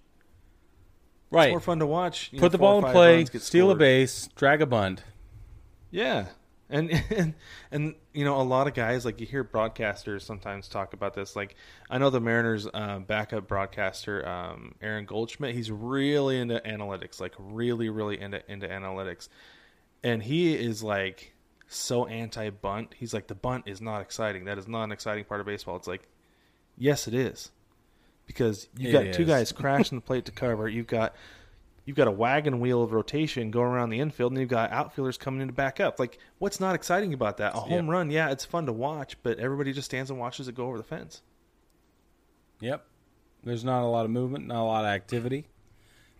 It's 1.26 1.32
Right. 1.32 1.50
more 1.50 1.60
fun 1.60 1.78
to 1.80 1.86
watch. 1.86 2.30
you 2.32 2.38
know, 2.38 2.44
Put 2.44 2.52
the 2.52 2.58
ball 2.58 2.84
in 2.84 2.92
play, 2.92 3.16
runs 3.24 3.42
steal 3.42 3.70
a 3.70 3.74
base, 3.74 4.28
drag 4.36 4.62
a 4.62 4.66
bunt. 4.66 5.02
Yeah, 5.90 6.26
and 6.68 6.90
and 7.10 7.34
and 7.70 7.94
you 8.12 8.24
know, 8.24 8.40
a 8.40 8.42
lot 8.42 8.66
of 8.66 8.74
guys 8.74 9.04
like 9.04 9.20
you 9.20 9.26
hear 9.26 9.44
broadcasters 9.44 10.22
sometimes 10.22 10.68
talk 10.68 10.92
about 10.92 11.14
this. 11.14 11.36
Like 11.36 11.56
I 11.90 11.98
know 11.98 12.10
the 12.10 12.20
Mariners' 12.20 12.66
uh, 12.72 12.98
backup 13.00 13.48
broadcaster, 13.48 14.26
um, 14.26 14.74
Aaron 14.80 15.04
Goldsmith. 15.06 15.54
He's 15.54 15.70
really 15.70 16.38
into 16.38 16.60
analytics, 16.60 17.20
like 17.20 17.34
really, 17.38 17.88
really 17.88 18.20
into 18.20 18.42
into 18.50 18.68
analytics, 18.68 19.28
and 20.02 20.22
he 20.22 20.54
is 20.54 20.82
like 20.82 21.34
so 21.68 22.06
anti 22.06 22.50
bunt. 22.50 22.94
He's 22.96 23.14
like 23.14 23.26
the 23.26 23.34
bunt 23.34 23.64
is 23.66 23.80
not 23.80 24.00
exciting. 24.00 24.44
That 24.44 24.58
is 24.58 24.68
not 24.68 24.84
an 24.84 24.92
exciting 24.92 25.24
part 25.24 25.40
of 25.40 25.46
baseball. 25.46 25.76
It's 25.76 25.88
like, 25.88 26.08
yes, 26.76 27.08
it 27.08 27.14
is, 27.14 27.50
because 28.26 28.68
you've 28.76 28.92
got 28.92 29.12
two 29.14 29.24
guys 29.24 29.52
crashing 29.52 29.98
the 29.98 30.02
plate 30.02 30.24
to 30.26 30.32
cover. 30.32 30.68
You've 30.68 30.86
got 30.86 31.14
you've 31.86 31.96
got 31.96 32.08
a 32.08 32.12
wagon 32.12 32.60
wheel 32.60 32.82
of 32.82 32.92
rotation 32.92 33.50
going 33.50 33.68
around 33.68 33.88
the 33.88 34.00
infield, 34.00 34.32
and 34.32 34.40
you've 34.40 34.50
got 34.50 34.72
outfielders 34.72 35.16
coming 35.16 35.40
in 35.40 35.48
to 35.48 35.54
back 35.54 35.80
up. 35.80 35.98
Like, 35.98 36.18
what's 36.38 36.60
not 36.60 36.74
exciting 36.74 37.14
about 37.14 37.38
that? 37.38 37.54
A 37.54 37.60
home 37.60 37.86
Yep. 37.86 37.92
run, 37.92 38.10
yeah, 38.10 38.30
it's 38.30 38.44
fun 38.44 38.66
to 38.66 38.72
watch, 38.72 39.16
but 39.22 39.38
everybody 39.38 39.72
just 39.72 39.86
stands 39.86 40.10
and 40.10 40.20
watches 40.20 40.48
it 40.48 40.54
go 40.54 40.66
over 40.66 40.76
the 40.76 40.84
fence. 40.84 41.22
Yep. 42.60 42.84
There's 43.44 43.64
not 43.64 43.82
a 43.82 43.86
lot 43.86 44.04
of 44.04 44.10
movement, 44.10 44.48
not 44.48 44.62
a 44.62 44.64
lot 44.64 44.84
of 44.84 44.90
activity. 44.90 45.46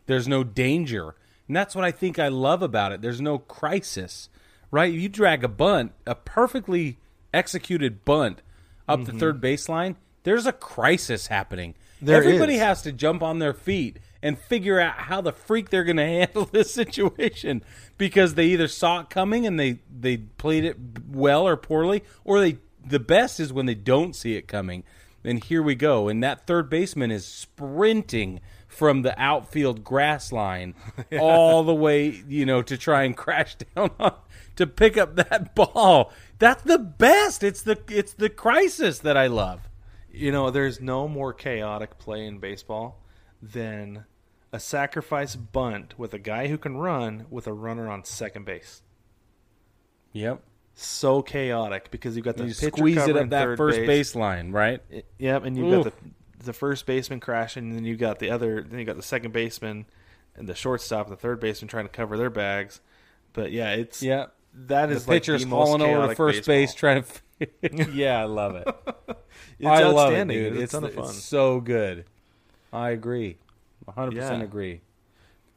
There's 0.07 0.29
no 0.29 0.45
danger. 0.45 1.17
And 1.49 1.57
that's 1.57 1.75
what 1.75 1.85
I 1.85 1.91
think 1.91 2.19
I 2.19 2.29
love 2.29 2.63
about 2.63 2.93
it. 2.93 3.03
There's 3.03 3.21
no 3.21 3.39
crisis, 3.39 4.29
right? 4.71 4.93
You 4.93 5.09
drag 5.09 5.43
a 5.43 5.49
bunt, 5.49 5.93
a 6.07 6.15
perfectly 6.15 6.99
executed 7.35 8.05
bunt 8.05 8.43
up 8.89 9.05
the 9.05 9.11
mm-hmm. 9.11 9.19
third 9.19 9.41
baseline, 9.41 9.97
there's 10.23 10.47
a 10.47 10.53
crisis 10.53 11.29
happening. 11.29 11.75
There 12.01 12.17
Everybody 12.17 12.55
is. 12.55 12.61
has 12.61 12.83
to 12.83 12.93
jump 12.93 13.23
on 13.23 13.39
their 13.39 13.55
feet 13.55 13.99
and 14.27 14.39
figure 14.39 14.81
out 14.81 14.95
how 14.95 15.21
the 15.21 15.33
freak 15.33 15.71
they're 15.71 15.85
going 15.85 15.97
to 15.97 16.05
handle 16.05 16.45
this 16.45 16.73
situation 16.73 17.63
because 17.97 18.35
they 18.35 18.47
either 18.47 18.69
saw 18.69 19.01
it 19.01 19.11
coming 19.11 19.47
and 19.47 19.59
they 19.59 19.81
they 19.91 20.17
played 20.17 20.65
it 20.65 20.77
well 21.09 21.47
or 21.47 21.57
poorly 21.57 22.03
or 22.25 22.41
they 22.41 22.59
the 22.85 23.01
best 23.01 23.41
is 23.41 23.53
when 23.53 23.67
they 23.67 23.75
don't 23.75 24.15
see 24.15 24.37
it 24.37 24.47
coming 24.47 24.85
and 25.27 25.43
here 25.43 25.63
we 25.63 25.75
go. 25.75 26.09
And 26.09 26.23
that 26.23 26.47
third 26.47 26.71
baseman 26.71 27.11
is 27.11 27.27
sprinting 27.27 28.41
from 28.69 29.03
the 29.03 29.19
outfield 29.21 29.83
grass 29.83 30.33
line 30.33 30.75
all 31.19 31.65
the 31.65 31.75
way, 31.75 32.23
you 32.29 32.47
know, 32.47 32.63
to 32.63 32.79
try 32.79 33.03
and 33.03 33.17
crash 33.17 33.57
down 33.75 33.91
on 33.99 34.15
to 34.55 34.67
pick 34.67 34.97
up 34.97 35.17
that 35.17 35.55
ball. 35.55 36.13
That's 36.39 36.63
the 36.63 36.79
best. 36.79 37.43
It's 37.43 37.63
the 37.63 37.79
it's 37.89 38.13
the 38.13 38.31
crisis 38.31 39.01
that 39.01 39.17
I 39.17 39.27
love. 39.27 39.69
You 40.11 40.33
know, 40.33 40.51
there's 40.51 40.81
no 40.81 41.09
more 41.09 41.33
chaotic 41.33 41.99
play 41.99 42.25
in 42.25 42.39
baseball 42.39 43.03
than 43.43 44.05
a 44.57 44.61
sacrifice 44.61 45.37
bunt 45.37 45.99
with 45.99 46.15
a 46.15 46.19
guy 46.19 46.49
who 46.49 46.57
can 46.59 46.77
run 46.79 47.27
with 47.31 47.47
a 47.47 47.53
runner 47.53 47.89
on 47.89 48.05
second 48.05 48.45
base. 48.47 48.83
Yep. 50.13 50.43
So 50.75 51.23
chaotic 51.23 51.91
because 51.91 52.17
you've 52.17 52.25
got 52.25 52.37
the 52.37 52.45
You 52.47 52.55
pitcher 52.55 52.77
squeeze 52.77 53.07
it 53.07 53.17
at 53.17 53.31
that 53.31 53.57
first 53.57 53.79
base. 53.79 54.13
baseline, 54.15 54.53
right? 54.53 54.81
I- 54.93 55.03
Yep, 55.19 55.45
and 55.45 55.57
you've 55.57 55.67
Oof. 55.73 55.85
got 55.85 55.93
the 56.03 56.11
the 56.45 56.53
first 56.53 56.87
baseman 56.87 57.19
crashing, 57.19 57.65
and 57.65 57.77
then 57.77 57.85
you've 57.85 57.99
got 57.99 58.19
the 58.21 58.31
other, 58.31 58.63
then 58.63 58.79
you 58.79 58.85
got 58.85 58.95
the 58.97 59.03
second 59.03 59.33
baseman 59.33 59.85
and 60.37 60.47
the 60.49 60.55
shortstop 60.55 61.07
and 61.09 61.13
the 61.17 61.21
third 61.21 61.41
baseman 61.41 61.69
trying 61.69 61.87
to 61.87 61.91
cover 61.93 62.17
their 62.17 62.31
bags. 62.31 62.81
But 63.33 63.51
yeah, 63.53 63.73
it's 63.73 64.03
Yeah. 64.03 64.27
that 64.55 64.91
is 64.91 65.05
The 65.07 65.11
like 65.13 65.23
pitcher's 65.23 65.45
the 65.45 65.51
falling 65.51 65.83
over 65.83 66.09
to 66.09 66.15
first 66.15 66.47
baseball. 66.47 66.55
base 66.55 66.75
trying 66.75 67.05
to. 67.05 67.93
yeah, 67.95 68.21
I 68.21 68.25
love 68.25 68.55
it. 68.57 68.69
It's 69.59 69.67
I 69.67 69.83
love 69.85 70.13
it, 70.13 70.29
dude. 70.29 70.53
It's, 70.55 70.63
It's, 70.65 70.75
a 70.75 70.81
ton 70.81 70.85
of 70.89 70.95
fun. 70.95 71.05
it's 71.05 71.23
so 71.23 71.61
good. 71.61 72.05
I 72.73 72.91
agree. 72.91 73.39
100% 73.89 74.15
Yeah. 74.15 74.43
agree. 74.43 74.81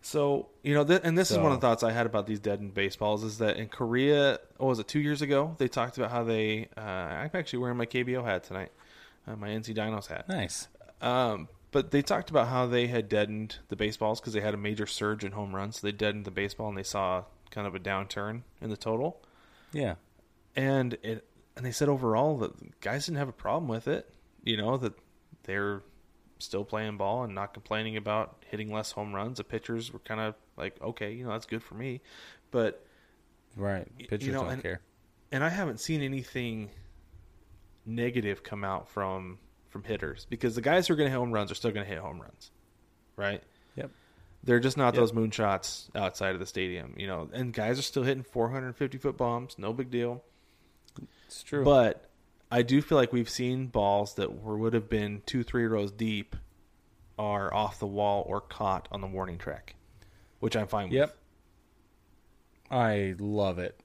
So 0.01 0.47
you 0.63 0.73
know, 0.73 0.85
th- 0.85 1.01
and 1.03 1.17
this 1.17 1.29
is 1.29 1.37
one 1.37 1.51
of 1.51 1.59
the 1.59 1.67
thoughts 1.67 1.83
I 1.83 1.91
had 1.91 2.05
about 2.05 2.25
these 2.25 2.39
deadened 2.39 2.73
baseballs 2.73 3.23
is 3.23 3.37
that 3.39 3.57
in 3.57 3.67
Korea, 3.67 4.39
what 4.57 4.67
was 4.67 4.79
it, 4.79 4.87
two 4.87 4.99
years 5.01 5.21
ago? 5.21 5.55
They 5.57 5.67
talked 5.67 5.97
about 5.97 6.09
how 6.11 6.23
they. 6.23 6.69
Uh, 6.77 6.81
I'm 6.81 7.31
actually 7.33 7.59
wearing 7.59 7.77
my 7.77 7.85
KBO 7.85 8.23
hat 8.23 8.43
tonight, 8.45 8.71
uh, 9.27 9.35
my 9.35 9.49
NC 9.49 9.75
Dinos 9.75 10.07
hat. 10.07 10.29
Nice. 10.29 10.69
Um, 11.01 11.49
but 11.71 11.91
they 11.91 12.01
talked 12.01 12.29
about 12.29 12.47
how 12.47 12.65
they 12.65 12.87
had 12.87 13.09
deadened 13.09 13.57
the 13.67 13.75
baseballs 13.75 14.19
because 14.21 14.31
they 14.33 14.41
had 14.41 14.53
a 14.53 14.57
major 14.57 14.85
surge 14.87 15.23
in 15.25 15.33
home 15.33 15.53
runs. 15.53 15.79
So 15.81 15.87
they 15.87 15.91
deadened 15.91 16.23
the 16.25 16.31
baseball 16.31 16.69
and 16.69 16.77
they 16.77 16.83
saw 16.83 17.25
kind 17.51 17.67
of 17.67 17.75
a 17.75 17.79
downturn 17.79 18.43
in 18.61 18.69
the 18.69 18.77
total. 18.77 19.21
Yeah. 19.73 19.95
And 20.55 20.93
it 21.03 21.25
and 21.57 21.65
they 21.65 21.71
said 21.71 21.89
overall 21.89 22.37
that 22.37 22.79
guys 22.79 23.05
didn't 23.05 23.17
have 23.17 23.27
a 23.29 23.33
problem 23.33 23.67
with 23.67 23.87
it. 23.87 24.09
You 24.45 24.55
know 24.57 24.77
that 24.77 24.93
they're 25.43 25.81
still 26.39 26.63
playing 26.65 26.97
ball 26.97 27.23
and 27.23 27.35
not 27.35 27.53
complaining 27.53 27.95
about 27.97 28.43
hitting 28.49 28.71
less 28.73 28.91
home 28.91 29.13
runs. 29.13 29.37
The 29.37 29.43
pitchers 29.43 29.91
were 29.93 29.99
kind 29.99 30.19
of 30.21 30.35
like, 30.57 30.81
okay, 30.81 31.11
you 31.13 31.25
know 31.25 31.31
that's 31.31 31.45
good 31.45 31.61
for 31.63 31.75
me, 31.75 32.01
but 32.51 32.83
Right. 33.55 33.87
Pitchers 33.97 34.25
you 34.25 34.31
know, 34.33 34.43
don't 34.43 34.53
and- 34.53 34.61
care. 34.63 34.81
and 35.31 35.43
I 35.43 35.49
haven't 35.49 35.79
seen 35.79 36.01
anything 36.01 36.69
negative 37.85 38.43
come 38.43 38.63
out 38.63 38.89
from 38.89 39.39
from 39.69 39.83
hitters 39.83 40.25
because 40.29 40.55
the 40.55 40.61
guys 40.61 40.87
who 40.87 40.93
are 40.93 40.97
going 40.97 41.05
to 41.07 41.11
hit 41.11 41.17
home 41.17 41.31
runs 41.31 41.51
are 41.51 41.55
still 41.55 41.71
going 41.71 41.85
to 41.85 41.89
hit 41.91 41.99
home 41.99 42.19
runs, 42.19 42.49
right? 43.15 43.43
Yep. 43.75 43.91
They're 44.43 44.59
just 44.59 44.77
not 44.77 44.95
Yep. 44.95 45.01
those 45.01 45.11
moonshots 45.11 45.95
outside 45.95 46.33
of 46.33 46.39
the 46.39 46.47
stadium, 46.47 46.95
you 46.97 47.05
know. 47.05 47.29
And 47.33 47.53
guys 47.53 47.77
are 47.77 47.83
still 47.83 48.01
hitting 48.03 48.23
450 48.23 48.97
foot 48.97 49.15
bombs, 49.15 49.55
no 49.59 49.71
big 49.73 49.91
deal. 49.91 50.23
It's 51.27 51.43
true. 51.43 51.63
But 51.63 52.08
I 52.51 52.61
do 52.63 52.81
feel 52.81 52.97
like 52.97 53.13
we've 53.13 53.29
seen 53.29 53.67
balls 53.67 54.15
that 54.15 54.41
were, 54.41 54.57
would 54.57 54.73
have 54.73 54.89
been 54.89 55.21
two, 55.25 55.43
three 55.43 55.65
rows 55.65 55.91
deep 55.91 56.35
are 57.17 57.53
off 57.53 57.79
the 57.79 57.85
wall 57.87 58.23
or 58.27 58.41
caught 58.41 58.87
on 58.91 59.01
the 59.01 59.07
warning 59.07 59.37
track, 59.37 59.75
which 60.39 60.55
I'm 60.55 60.67
fine 60.67 60.89
Yep. 60.91 61.09
with. 61.09 61.15
I 62.71 63.15
love 63.19 63.59
it. 63.59 63.79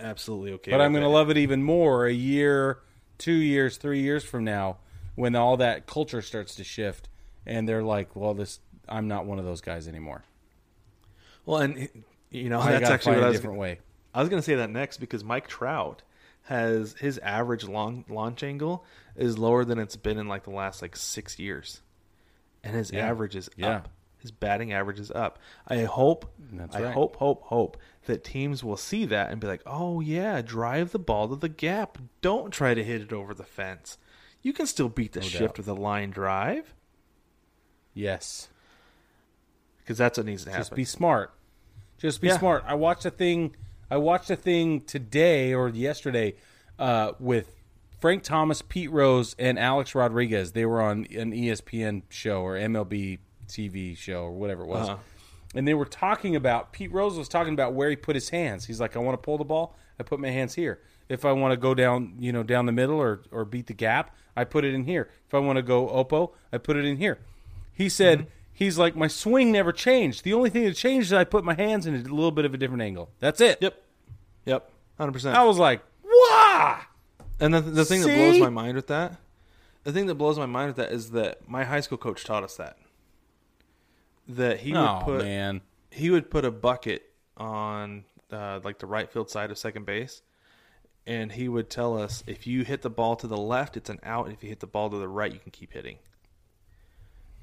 Absolutely 0.00 0.52
okay. 0.54 0.70
but 0.72 0.80
I'm 0.80 0.92
going 0.92 1.04
to 1.04 1.08
love 1.08 1.30
it 1.30 1.36
even 1.36 1.62
more 1.62 2.06
a 2.06 2.12
year, 2.12 2.80
two 3.18 3.32
years, 3.32 3.76
three 3.76 4.00
years 4.00 4.24
from 4.24 4.42
now 4.44 4.78
when 5.14 5.36
all 5.36 5.56
that 5.58 5.86
culture 5.86 6.22
starts 6.22 6.54
to 6.56 6.64
shift 6.64 7.08
and 7.46 7.68
they're 7.68 7.84
like, 7.84 8.16
well, 8.16 8.34
this, 8.34 8.58
I'm 8.88 9.06
not 9.06 9.26
one 9.26 9.38
of 9.38 9.44
those 9.44 9.60
guys 9.60 9.86
anymore. 9.86 10.24
Well, 11.46 11.58
and 11.58 11.88
you 12.30 12.48
know 12.48 12.60
I 12.60 12.72
that's 12.72 12.90
actually 12.90 13.16
what 13.16 13.24
I 13.24 13.28
was 13.28 13.36
different 13.38 13.58
way. 13.58 13.80
I 14.14 14.20
was 14.20 14.28
going 14.28 14.40
to 14.40 14.44
say 14.44 14.56
that 14.56 14.70
next 14.70 14.98
because 14.98 15.22
Mike 15.24 15.48
Trout 15.48 16.02
has 16.46 16.94
his 16.94 17.18
average 17.18 17.64
long 17.64 18.04
launch 18.08 18.42
angle 18.42 18.84
is 19.16 19.38
lower 19.38 19.64
than 19.64 19.78
it's 19.78 19.96
been 19.96 20.18
in 20.18 20.26
like 20.28 20.44
the 20.44 20.50
last 20.50 20.82
like 20.82 20.96
six 20.96 21.38
years, 21.38 21.82
and 22.64 22.74
his 22.74 22.90
Yeah. 22.90 23.06
average 23.08 23.36
is 23.36 23.48
Yeah. 23.56 23.76
up. 23.76 23.88
His 24.18 24.30
batting 24.30 24.72
average 24.72 25.00
is 25.00 25.10
up. 25.10 25.38
I 25.66 25.78
hope, 25.82 26.32
That's 26.52 26.76
I 26.76 26.82
right. 26.84 26.94
hope, 26.94 27.16
hope, 27.16 27.42
hope 27.42 27.76
that 28.06 28.22
teams 28.22 28.62
will 28.62 28.76
see 28.76 29.04
that 29.06 29.30
and 29.32 29.40
be 29.40 29.48
like, 29.48 29.62
"Oh 29.66 30.00
yeah, 30.00 30.42
drive 30.42 30.92
the 30.92 30.98
ball 31.00 31.28
to 31.28 31.34
the 31.36 31.48
gap. 31.48 31.98
Don't 32.20 32.52
try 32.52 32.72
to 32.74 32.84
hit 32.84 33.00
it 33.00 33.12
over 33.12 33.34
the 33.34 33.42
fence. 33.44 33.98
You 34.40 34.52
can 34.52 34.66
still 34.66 34.88
beat 34.88 35.12
the 35.12 35.20
No 35.20 35.26
shift 35.26 35.40
doubt. 35.54 35.58
with 35.58 35.68
a 35.68 35.74
line 35.74 36.10
drive 36.10 36.72
Yes. 37.94 38.48
because 39.78 39.98
that's 39.98 40.18
what 40.18 40.26
needs 40.26 40.44
to 40.44 40.50
happen." 40.50 40.60
Just 40.62 40.74
be 40.74 40.84
smart. 40.84 41.32
Just 41.98 42.20
be 42.20 42.28
Yeah. 42.28 42.38
smart. 42.38 42.64
I 42.66 42.74
watched 42.74 43.04
a 43.04 43.10
thing. 43.10 43.56
I 43.92 43.98
watched 43.98 44.30
a 44.30 44.36
thing 44.36 44.80
today 44.80 45.52
or 45.52 45.68
yesterday 45.68 46.36
uh, 46.78 47.12
with 47.20 47.54
Frank 48.00 48.22
Thomas, 48.22 48.62
Pete 48.62 48.90
Rose, 48.90 49.36
and 49.38 49.58
Alex 49.58 49.94
Rodriguez. 49.94 50.52
They 50.52 50.64
were 50.64 50.80
on 50.80 51.06
an 51.14 51.32
ESPN 51.32 52.04
show 52.08 52.40
or 52.40 52.54
MLB 52.54 53.18
TV 53.48 53.94
show 53.94 54.22
or 54.22 54.32
whatever 54.32 54.62
it 54.62 54.68
was. 54.68 54.88
Uh-huh. 54.88 54.98
And 55.54 55.68
they 55.68 55.74
were 55.74 55.84
talking 55.84 56.34
about 56.34 56.72
Pete 56.72 56.90
Rose 56.90 57.18
was 57.18 57.28
talking 57.28 57.52
about 57.52 57.74
where 57.74 57.90
he 57.90 57.96
put 57.96 58.16
his 58.16 58.30
hands. 58.30 58.64
He's 58.64 58.80
like, 58.80 58.96
I 58.96 58.98
want 58.98 59.12
to 59.12 59.22
pull 59.22 59.36
the 59.36 59.44
ball, 59.44 59.76
I 60.00 60.04
put 60.04 60.18
my 60.20 60.30
hands 60.30 60.54
here. 60.54 60.80
If 61.10 61.26
I 61.26 61.32
want 61.32 61.52
to 61.52 61.58
go 61.58 61.74
down, 61.74 62.14
you 62.18 62.32
know, 62.32 62.42
down 62.42 62.64
the 62.64 62.72
middle 62.72 62.96
or 62.96 63.20
or 63.30 63.44
beat 63.44 63.66
the 63.66 63.74
gap, 63.74 64.16
I 64.34 64.44
put 64.44 64.64
it 64.64 64.72
in 64.72 64.84
here. 64.84 65.10
If 65.26 65.34
I 65.34 65.38
want 65.38 65.56
to 65.56 65.62
go 65.62 65.86
oppo, 65.86 66.32
I 66.50 66.56
put 66.56 66.78
it 66.78 66.86
in 66.86 66.96
here. 66.96 67.18
He 67.74 67.90
said 67.90 68.20
Mm-hmm. 68.20 68.28
He's 68.62 68.78
like 68.78 68.96
my 68.96 69.08
swing 69.08 69.52
never 69.52 69.72
changed. 69.72 70.24
The 70.24 70.32
only 70.32 70.50
thing 70.50 70.64
that 70.64 70.74
changed 70.74 71.08
is 71.08 71.12
I 71.12 71.24
put 71.24 71.44
my 71.44 71.54
hands 71.54 71.86
in 71.86 71.94
a 71.94 71.98
little 71.98 72.30
bit 72.30 72.44
of 72.44 72.54
a 72.54 72.56
different 72.56 72.82
angle. 72.82 73.10
That's 73.18 73.40
it. 73.40 73.58
Yep, 73.60 73.82
yep, 74.46 74.70
hundred 74.96 75.12
percent. 75.12 75.36
I 75.36 75.44
was 75.44 75.58
like, 75.58 75.82
"Wow!" 76.04 76.80
And 77.40 77.52
the, 77.52 77.60
the 77.60 77.84
thing 77.84 78.00
that 78.02 78.14
blows 78.14 78.40
my 78.40 78.48
mind 78.48 78.76
with 78.76 78.86
that, 78.86 79.16
the 79.84 79.92
thing 79.92 80.06
that 80.06 80.14
blows 80.14 80.38
my 80.38 80.46
mind 80.46 80.68
with 80.68 80.76
that 80.76 80.92
is 80.92 81.10
that 81.10 81.48
my 81.48 81.64
high 81.64 81.80
school 81.80 81.98
coach 81.98 82.24
taught 82.24 82.44
us 82.44 82.56
that. 82.56 82.78
That 84.28 84.60
he 84.60 84.74
Oh 84.74 84.94
would 84.94 85.04
put 85.04 85.24
man, 85.24 85.60
he 85.90 86.10
would 86.10 86.30
put 86.30 86.44
a 86.44 86.50
bucket 86.50 87.10
on 87.36 88.04
uh, 88.30 88.60
like 88.62 88.78
the 88.78 88.86
right 88.86 89.10
field 89.10 89.30
side 89.30 89.50
of 89.50 89.58
second 89.58 89.84
base, 89.84 90.22
and 91.06 91.32
he 91.32 91.48
would 91.48 91.68
tell 91.68 91.98
us 91.98 92.22
if 92.26 92.46
you 92.46 92.62
hit 92.64 92.82
the 92.82 92.90
ball 92.90 93.16
to 93.16 93.26
the 93.26 93.36
left, 93.36 93.76
it's 93.76 93.90
an 93.90 93.98
out. 94.04 94.30
If 94.30 94.42
you 94.42 94.48
hit 94.48 94.60
the 94.60 94.66
ball 94.66 94.90
to 94.90 94.96
the 94.96 95.08
right, 95.08 95.32
you 95.32 95.40
can 95.40 95.50
keep 95.50 95.72
hitting. 95.72 95.98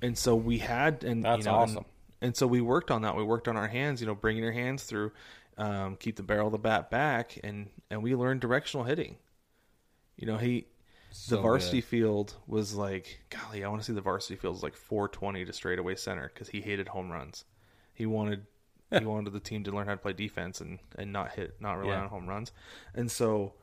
And 0.01 0.17
so 0.17 0.35
we 0.35 0.59
had, 0.59 1.03
and 1.03 1.25
That's 1.25 1.35
you 1.35 1.43
know, 1.43 1.55
awesome. 1.55 1.85
And, 2.21 2.35
so 2.35 2.47
we 2.47 2.61
worked 2.61 2.91
on 2.91 3.01
that. 3.03 3.15
We 3.15 3.23
worked 3.23 3.47
on 3.47 3.57
our 3.57 3.67
hands, 3.67 4.01
you 4.01 4.07
know, 4.07 4.15
bringing 4.15 4.43
your 4.43 4.51
hands 4.51 4.83
through, 4.83 5.11
um, 5.57 5.95
keep 5.97 6.15
the 6.15 6.23
barrel 6.23 6.47
of 6.47 6.51
the 6.53 6.57
bat 6.59 6.89
back, 6.89 7.37
and 7.43 7.69
and 7.89 8.01
we 8.03 8.15
learned 8.15 8.41
directional 8.41 8.85
hitting. 8.85 9.17
You 10.17 10.27
know, 10.27 10.37
he 10.37 10.67
So 11.11 11.27
the 11.27 11.37
varsity 11.37 11.81
good. 11.81 11.81
field 11.81 12.35
was 12.47 12.73
like, 12.75 13.21
golly, 13.29 13.63
I 13.63 13.69
want 13.69 13.81
to 13.81 13.85
see 13.85 13.93
the 13.93 14.01
varsity 14.01 14.35
field 14.35 14.57
is 14.57 14.63
like 14.63 14.75
420 14.75 15.45
to 15.45 15.53
straightaway 15.53 15.95
center 15.95 16.29
because 16.33 16.49
he 16.49 16.61
hated 16.61 16.89
home 16.89 17.11
runs. 17.11 17.45
He 17.93 18.05
wanted 18.05 18.45
he 18.95 19.05
wanted 19.05 19.33
the 19.33 19.39
team 19.39 19.63
to 19.65 19.71
learn 19.71 19.87
how 19.87 19.93
to 19.93 19.97
play 19.99 20.13
defense 20.13 20.61
and, 20.61 20.79
and 20.97 21.13
not 21.13 21.33
hit, 21.33 21.61
not 21.61 21.73
rely 21.75 21.97
Yeah. 21.97 22.01
on 22.01 22.09
home 22.09 22.27
runs. 22.27 22.51
And 22.95 23.11
so, 23.11 23.53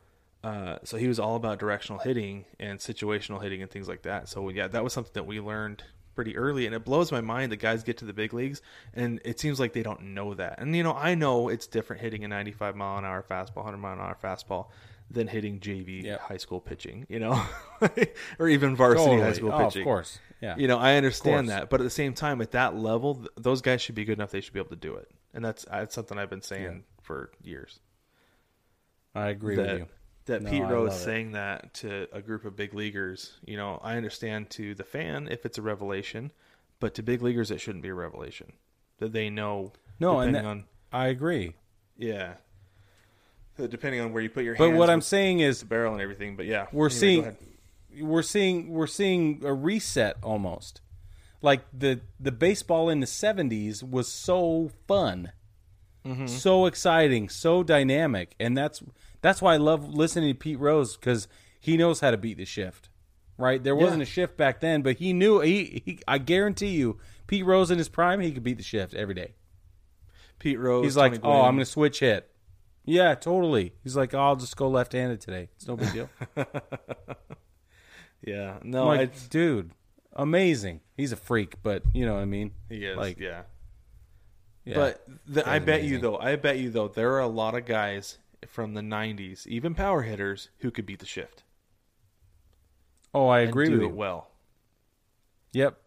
uh, 0.43 0.79
so 0.83 0.97
he 0.97 1.07
was 1.07 1.19
all 1.19 1.35
about 1.35 1.59
directional 1.59 1.99
hitting 1.99 2.45
and 2.59 2.79
situational 2.79 3.41
hitting 3.41 3.61
and 3.61 3.71
things 3.71 3.87
like 3.87 4.03
that. 4.03 4.29
So 4.29 4.49
yeah, 4.49 4.67
that 4.69 4.83
was 4.83 4.93
something 4.93 5.13
that 5.15 5.25
we 5.27 5.39
learned 5.41 5.83
pretty 6.17 6.35
early, 6.35 6.65
and 6.65 6.73
it 6.73 6.83
blows 6.83 7.11
my 7.11 7.21
mind 7.21 7.51
that 7.51 7.57
guys 7.57 7.83
get 7.83 7.97
to 7.99 8.05
the 8.05 8.11
big 8.11 8.33
leagues 8.33 8.61
and 8.95 9.21
it 9.23 9.39
seems 9.39 9.59
like 9.59 9.71
they 9.73 9.83
don't 9.83 10.01
know 10.01 10.33
that. 10.33 10.59
And 10.59 10.75
you 10.75 10.81
know, 10.81 10.93
I 10.93 11.13
know 11.13 11.47
it's 11.47 11.67
different 11.67 12.01
hitting 12.01 12.25
a 12.25 12.27
95 12.27 12.75
mile 12.75 12.97
an 12.97 13.05
hour 13.05 13.23
fastball, 13.29 13.57
100 13.57 13.77
mile 13.77 13.93
an 13.93 13.99
hour 13.99 14.17
fastball 14.21 14.69
than 15.11 15.27
hitting 15.27 15.59
JV 15.59 16.03
Yep. 16.03 16.19
high 16.21 16.37
school 16.37 16.59
pitching, 16.59 17.05
you 17.07 17.19
know, 17.19 17.39
or 18.39 18.49
even 18.49 18.75
varsity 18.75 19.19
high 19.21 19.33
school 19.33 19.51
Oh, 19.53 19.65
pitching. 19.65 19.83
of 19.83 19.85
course. 19.85 20.19
Yeah. 20.41 20.55
You 20.57 20.67
know, 20.67 20.79
I 20.79 20.95
understand 20.95 21.49
that, 21.49 21.69
but 21.69 21.79
at 21.79 21.83
the 21.83 21.89
same 21.91 22.13
time, 22.15 22.41
at 22.41 22.51
that 22.51 22.75
level, 22.75 23.15
th- 23.15 23.27
those 23.37 23.61
guys 23.61 23.81
should 23.81 23.95
be 23.95 24.03
good 24.05 24.17
enough; 24.17 24.31
they 24.31 24.41
should 24.41 24.53
be 24.53 24.59
able 24.59 24.69
to 24.71 24.75
do 24.75 24.95
it, 24.95 25.09
and 25.33 25.45
that's 25.45 25.65
that's 25.65 25.95
something 25.95 26.17
I've 26.17 26.29
been 26.29 26.41
saying 26.41 26.63
Yeah. 26.63 27.03
for 27.03 27.31
years. 27.43 27.79
I 29.15 29.29
agree 29.29 29.55
that 29.55 29.67
with 29.67 29.79
you. 29.79 29.87
That 30.27 30.43
No, 30.43 30.49
Pete 30.49 30.61
Rose 30.63 30.89
love 30.91 30.97
it. 30.99 31.03
saying 31.03 31.31
that 31.31 31.73
to 31.75 32.07
a 32.13 32.21
group 32.21 32.45
of 32.45 32.55
big 32.55 32.73
leaguers, 32.73 33.33
you 33.45 33.57
know, 33.57 33.79
I 33.83 33.97
understand 33.97 34.49
to 34.51 34.73
the 34.75 34.83
fan 34.83 35.27
if 35.29 35.45
it's 35.45 35.57
a 35.57 35.61
revelation, 35.61 36.31
but 36.79 36.93
to 36.95 37.03
big 37.03 37.21
leaguers, 37.21 37.51
it 37.51 37.59
shouldn't 37.59 37.81
be 37.83 37.89
a 37.89 37.93
revelation 37.93 38.53
that 38.99 39.11
they 39.13 39.29
know. 39.29 39.73
No, 39.99 40.19
and 40.19 40.33
that- 40.35 40.45
on 40.45 40.65
I 40.93 41.07
agree. 41.07 41.55
yeah, 41.97 42.35
depending 43.57 43.99
on 44.01 44.13
where 44.13 44.21
you 44.23 44.29
put 44.29 44.43
your. 44.43 44.55
But 44.55 44.73
what 44.73 44.89
I'm 44.89 45.01
saying 45.01 45.39
is, 45.39 45.59
the 45.59 45.65
barrel 45.65 45.93
and 45.93 46.01
everything. 46.01 46.35
But 46.35 46.45
yeah, 46.45 46.67
we're 46.71 46.87
anyway, 46.87 47.35
seeing 47.91 48.07
we're 48.07 48.21
seeing 48.21 48.69
we're 48.69 48.87
seeing 48.87 49.41
a 49.43 49.53
reset 49.53 50.17
almost. 50.23 50.81
Like 51.41 51.61
the 51.73 52.01
the 52.19 52.31
baseball 52.31 52.89
in 52.89 52.99
the 52.99 53.05
70s 53.05 53.83
was 53.83 54.07
so 54.07 54.71
fun. 54.87 55.31
Mm-hmm. 56.05 56.27
So 56.27 56.65
exciting, 56.67 57.27
so 57.27 57.63
dynamic, 57.63 58.33
and 58.39 58.57
that's 58.57 58.81
that's 59.21 59.41
why 59.41 59.53
I 59.53 59.57
love 59.57 59.87
listening 59.93 60.33
to 60.33 60.37
Pete 60.37 60.59
Rose 60.59 60.97
cuz 60.97 61.27
he 61.59 61.77
knows 61.77 61.99
how 61.99 62.11
to 62.11 62.17
beat 62.17 62.37
the 62.37 62.45
shift. 62.45 62.89
Right? 63.37 63.63
There 63.63 63.75
wasn't 63.75 63.99
Yeah. 63.99 64.03
a 64.03 64.07
shift 64.07 64.35
back 64.37 64.61
then, 64.61 64.81
but 64.81 64.97
he 64.97 65.13
knew 65.13 65.41
he, 65.41 65.81
he 65.85 65.99
I 66.07 66.17
guarantee 66.17 66.69
you, 66.69 66.97
Pete 67.27 67.45
Rose 67.45 67.69
in 67.69 67.77
his 67.77 67.89
prime, 67.89 68.19
he 68.19 68.31
could 68.31 68.43
beat 68.43 68.57
the 68.57 68.63
shift 68.63 68.93
every 68.95 69.13
day. 69.13 69.33
Pete 70.39 70.59
Rose. 70.59 70.83
He's 70.85 70.97
like, 70.97 71.19
"Oh, 71.23 71.41
I'm 71.41 71.55
going 71.55 71.59
to 71.59 71.65
switch 71.65 71.99
hit." 71.99 72.29
Yeah, 72.85 73.15
totally. 73.15 73.73
He's 73.83 73.95
like, 73.97 74.13
oh, 74.13 74.19
"I'll 74.19 74.35
just 74.35 74.55
go 74.55 74.69
left-handed 74.69 75.19
today. 75.19 75.49
It's 75.55 75.67
no 75.67 75.75
big 75.75 75.91
deal." 75.93 76.09
Yeah. 78.25 78.57
No, 78.63 78.87
like, 78.87 79.01
it's, 79.01 79.27
dude, 79.27 79.71
amazing. 80.13 80.81
He's 80.95 81.11
a 81.11 81.15
freak, 81.15 81.61
but 81.63 81.83
you 81.93 82.05
know 82.05 82.15
what 82.15 82.21
I 82.21 82.25
mean. 82.25 82.51
he 82.69 82.85
is. 82.85 82.97
like, 82.97 83.19
yeah. 83.19 83.43
Yeah. 84.65 84.75
But 84.75 85.07
the, 85.25 85.47
I 85.49 85.59
bet 85.59 85.83
you 85.83 85.97
though, 85.99 86.17
I 86.17 86.35
bet 86.35 86.57
you 86.57 86.69
though, 86.69 86.87
there 86.89 87.13
are 87.13 87.19
a 87.21 87.27
lot 87.27 87.55
of 87.55 87.65
guys 87.65 88.17
from 88.47 88.73
the 88.73 88.81
'90s, 88.81 89.45
even 89.47 89.75
power 89.75 90.03
hitters, 90.03 90.49
who 90.59 90.71
could 90.71 90.85
beat 90.85 90.99
the 90.99 91.05
shift. 91.05 91.43
oh, 93.13 93.27
I 93.27 93.39
agree 93.41 93.69
do 93.69 93.69
with 93.69 93.81
it 93.81 93.91
you. 93.91 93.93
well. 93.93 94.29
Yep, 95.53 95.77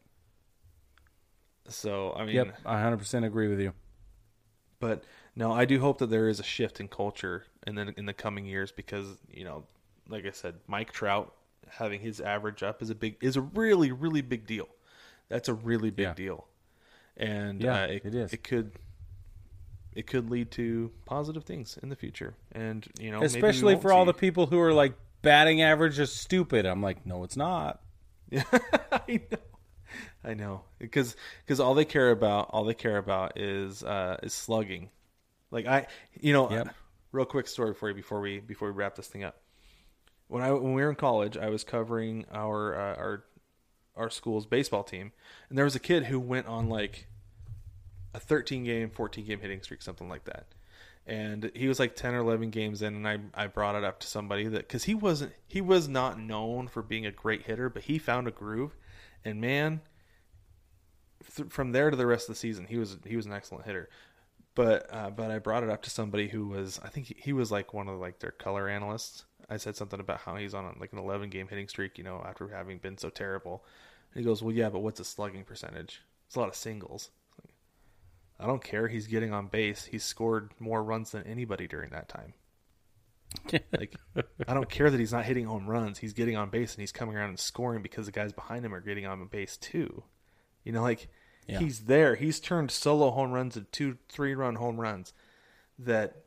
So 1.69 2.13
I 2.15 2.25
mean, 2.27 2.53
yep, 2.53 2.55
I 2.65 2.75
100% 2.75 3.25
agree 3.25 3.49
with 3.49 3.61
you. 3.61 3.73
but 4.79 5.05
no, 5.37 5.53
I 5.53 5.65
do 5.65 5.81
hope 5.81 5.99
that 5.99 6.11
there 6.11 6.29
is 6.29 6.41
a 6.41 6.45
shift 6.45 6.81
in 6.81 6.89
culture 6.89 7.45
in 7.67 7.75
the 7.75 7.93
in 7.97 8.07
the 8.07 8.13
coming 8.15 8.45
years 8.47 8.73
because 8.73 9.19
you 9.31 9.45
know, 9.45 9.65
like 10.09 10.27
I 10.27 10.31
said, 10.31 10.57
Mike 10.67 10.93
Trout 10.93 11.35
having 11.69 12.01
his 12.01 12.21
average 12.21 12.63
up 12.63 12.83
is 12.83 12.91
a 12.91 12.95
big 12.95 13.17
is 13.21 13.37
a 13.37 13.41
really 13.41 13.93
really 13.93 14.23
big 14.23 14.47
deal. 14.47 14.69
That's 15.29 15.49
a 15.49 15.55
really 15.55 15.91
big 15.91 16.09
Yeah. 16.09 16.15
deal, 16.15 16.47
and 17.17 17.65
Yeah, 17.65 17.75
uh, 17.85 17.87
it, 17.89 18.05
it 18.07 18.15
is. 18.15 18.33
It 18.33 18.45
could 18.45 18.73
it 19.95 20.07
could 20.07 20.31
lead 20.31 20.51
to 20.53 20.91
positive 21.07 21.45
things 21.45 21.79
in 21.83 21.89
the 21.89 21.97
future, 21.97 22.35
and 22.53 22.87
you 22.99 23.11
know, 23.11 23.23
Especially 23.23 23.77
for 23.77 23.93
all 23.93 24.05
the 24.05 24.15
people 24.15 24.47
who 24.47 24.61
are 24.61 24.73
like 24.73 24.95
batting 25.23 25.63
average 25.63 25.99
is 25.99 26.13
stupid. 26.13 26.67
I'm 26.67 26.83
like, 26.83 27.05
no, 27.07 27.25
it's 27.25 27.37
not. 27.37 27.81
Yeah, 28.31 28.45
I 28.93 29.21
know. 29.31 29.39
I 30.23 30.35
know 30.35 30.63
because 30.79 31.17
because 31.45 31.59
all 31.59 31.75
they 31.75 31.85
care 31.85 32.11
about 32.11 32.51
all 32.51 32.65
they 32.65 32.75
care 32.75 32.97
about 32.99 33.39
is 33.39 33.83
uh, 33.83 34.19
is 34.23 34.33
slugging. 34.33 34.91
Like 35.51 35.67
I, 35.67 35.87
you 36.21 36.33
know, 36.33 36.49
Yep. 36.51 36.69
real 37.11 37.25
quick 37.25 37.49
story 37.49 37.75
for 37.75 37.89
you 37.89 37.95
before 37.95 38.21
we 38.21 38.39
before 38.39 38.69
we 38.71 38.75
wrap 38.75 38.95
this 38.95 39.09
thing 39.09 39.25
up. 39.25 39.41
When 40.29 40.43
I 40.45 40.53
when 40.53 40.75
we 40.75 40.83
were 40.83 40.91
in 40.91 40.95
college, 40.97 41.37
I 41.37 41.49
was 41.49 41.65
covering 41.65 42.25
our 42.33 42.75
uh, 42.79 42.95
our 42.97 43.25
our 43.97 44.11
school's 44.11 44.47
baseball 44.47 44.85
team, 44.85 45.11
and 45.49 45.59
there 45.59 45.65
was 45.65 45.75
a 45.75 45.81
kid 45.81 46.05
who 46.05 46.21
went 46.21 46.47
on 46.47 46.69
like 46.69 47.09
a 48.15 48.21
13 48.21 48.65
game, 48.65 48.91
14 48.91 49.25
game 49.25 49.41
hitting 49.41 49.63
streak, 49.63 49.83
something 49.83 50.09
like 50.09 50.25
that. 50.25 50.47
And 51.07 51.51
he 51.55 51.67
was 51.67 51.79
like 51.79 51.97
10 51.97 52.15
or 52.15 52.19
11 52.19 52.51
games 52.51 52.83
in, 52.83 52.95
and 52.95 53.09
I, 53.09 53.19
I 53.35 53.47
brought 53.47 53.75
it 53.75 53.85
up 53.85 54.01
to 54.01 54.07
somebody 54.07 54.47
that 54.49 54.69
because 54.69 54.85
he 54.85 54.95
wasn't 54.95 55.33
he 55.47 55.61
was 55.61 55.89
not 55.89 56.21
known 56.21 56.69
for 56.69 56.83
being 56.83 57.07
a 57.07 57.11
great 57.11 57.43
hitter, 57.43 57.69
but 57.69 57.85
he 57.85 57.99
found 57.99 58.29
a 58.29 58.31
groove, 58.31 58.77
and 59.25 59.41
man, 59.41 59.81
th- 61.35 61.49
from 61.49 61.73
there 61.73 61.91
to 61.91 61.97
the 61.97 62.07
rest 62.07 62.29
of 62.29 62.35
the 62.35 62.39
season, 62.39 62.67
he 62.67 62.77
was 62.77 62.99
he 63.05 63.17
was 63.17 63.27
an 63.27 63.33
excellent 63.33 63.65
hitter. 63.65 63.89
But 64.55 64.87
uh, 64.93 65.11
but 65.11 65.31
I 65.31 65.39
brought 65.39 65.63
it 65.63 65.71
up 65.71 65.83
to 65.83 65.91
somebody 65.91 66.29
who 66.29 66.49
was 66.49 66.79
I 66.85 66.89
think 66.89 67.15
he, 67.19 67.33
was 67.33 67.51
like 67.51 67.73
one 67.73 67.89
of 67.89 67.99
like 67.99 68.19
their 68.19 68.33
color 68.33 68.69
analysts. 68.69 69.25
I 69.49 69.57
said 69.57 69.77
something 69.77 70.01
about 70.01 70.21
how 70.21 70.37
he's 70.37 70.55
on 70.55 70.77
like 70.79 70.93
an 70.93 70.99
11 70.99 71.31
game 71.31 71.49
hitting 71.49 71.67
streak, 71.67 71.99
you 71.99 72.05
know, 72.05 72.23
after 72.25 72.49
having 72.49 72.79
been 72.79 72.99
so 72.99 73.11
terrible. 73.11 73.65
And 74.13 74.21
he 74.21 74.25
goes, 74.25 74.43
"Well, 74.43 74.55
yeah, 74.55 74.69
but 74.69 74.81
what's 74.81 74.99
his 74.99 75.09
slugging 75.09 75.45
percentage? 75.45 76.03
It's 76.27 76.37
a 76.37 76.41
lot 76.41 76.49
of 76.49 76.55
singles." 76.55 77.11
I 78.41 78.47
don't 78.47 78.63
care. 78.65 78.89
He's 78.89 79.07
getting 79.07 79.33
on 79.33 79.49
base. 79.49 79.85
He's 79.85 80.03
scored 80.05 80.51
more 80.59 80.83
runs 80.83 81.11
than 81.11 81.25
anybody 81.25 81.67
during 81.69 81.91
that 81.91 82.09
time. 82.09 82.35
Like, 83.73 83.95
I 84.49 84.55
don't 84.55 84.69
care 84.69 84.91
that 84.91 84.99
he's 84.99 85.13
not 85.13 85.25
hitting 85.25 85.45
home 85.47 85.67
runs. 85.69 85.99
He's 85.99 86.13
getting 86.15 86.37
on 86.37 86.51
base 86.51 86.75
and 86.75 86.81
he's 86.81 86.91
coming 86.93 87.17
around 87.17 87.29
and 87.29 87.39
scoring 87.39 87.81
because 87.83 88.07
the 88.07 88.13
guys 88.13 88.33
behind 88.33 88.65
him 88.65 88.75
are 88.75 88.81
getting 88.81 89.07
on 89.07 89.25
base 89.27 89.57
too. 89.57 90.03
You 90.65 90.73
know, 90.73 90.83
like 90.83 91.09
Yeah. 91.47 91.61
he's 91.61 91.81
there. 91.85 92.17
He's 92.17 92.41
turned 92.41 92.71
solo 92.73 93.11
home 93.13 93.31
runs 93.31 93.57
into 93.57 93.71
two, 93.71 93.99
three 94.09 94.35
run 94.35 94.57
home 94.57 94.81
runs 94.81 95.13
that 95.79 96.25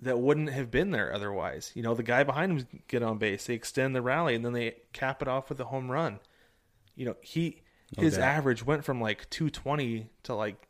that 0.00 0.18
wouldn't 0.18 0.50
have 0.50 0.70
been 0.70 0.92
there 0.92 1.12
otherwise. 1.12 1.72
You 1.74 1.82
know, 1.82 1.94
the 1.94 2.02
guy 2.04 2.22
behind 2.24 2.52
him 2.60 2.66
get 2.88 3.02
on 3.02 3.18
base. 3.18 3.44
They 3.46 3.54
extend 3.54 3.94
the 3.94 4.02
rally 4.02 4.34
and 4.34 4.44
then 4.44 4.52
they 4.52 4.76
cap 4.92 5.20
it 5.20 5.28
off 5.28 5.48
with 5.50 5.60
a 5.60 5.64
home 5.66 5.90
run. 5.90 6.20
You 6.94 7.04
know, 7.06 7.16
he 7.20 7.62
No 7.96 8.02
his 8.04 8.14
doubt. 8.16 8.24
average 8.28 8.64
went 8.64 8.84
from 8.84 9.00
like 9.00 9.28
220 9.30 10.08
to 10.22 10.34
like 10.34 10.67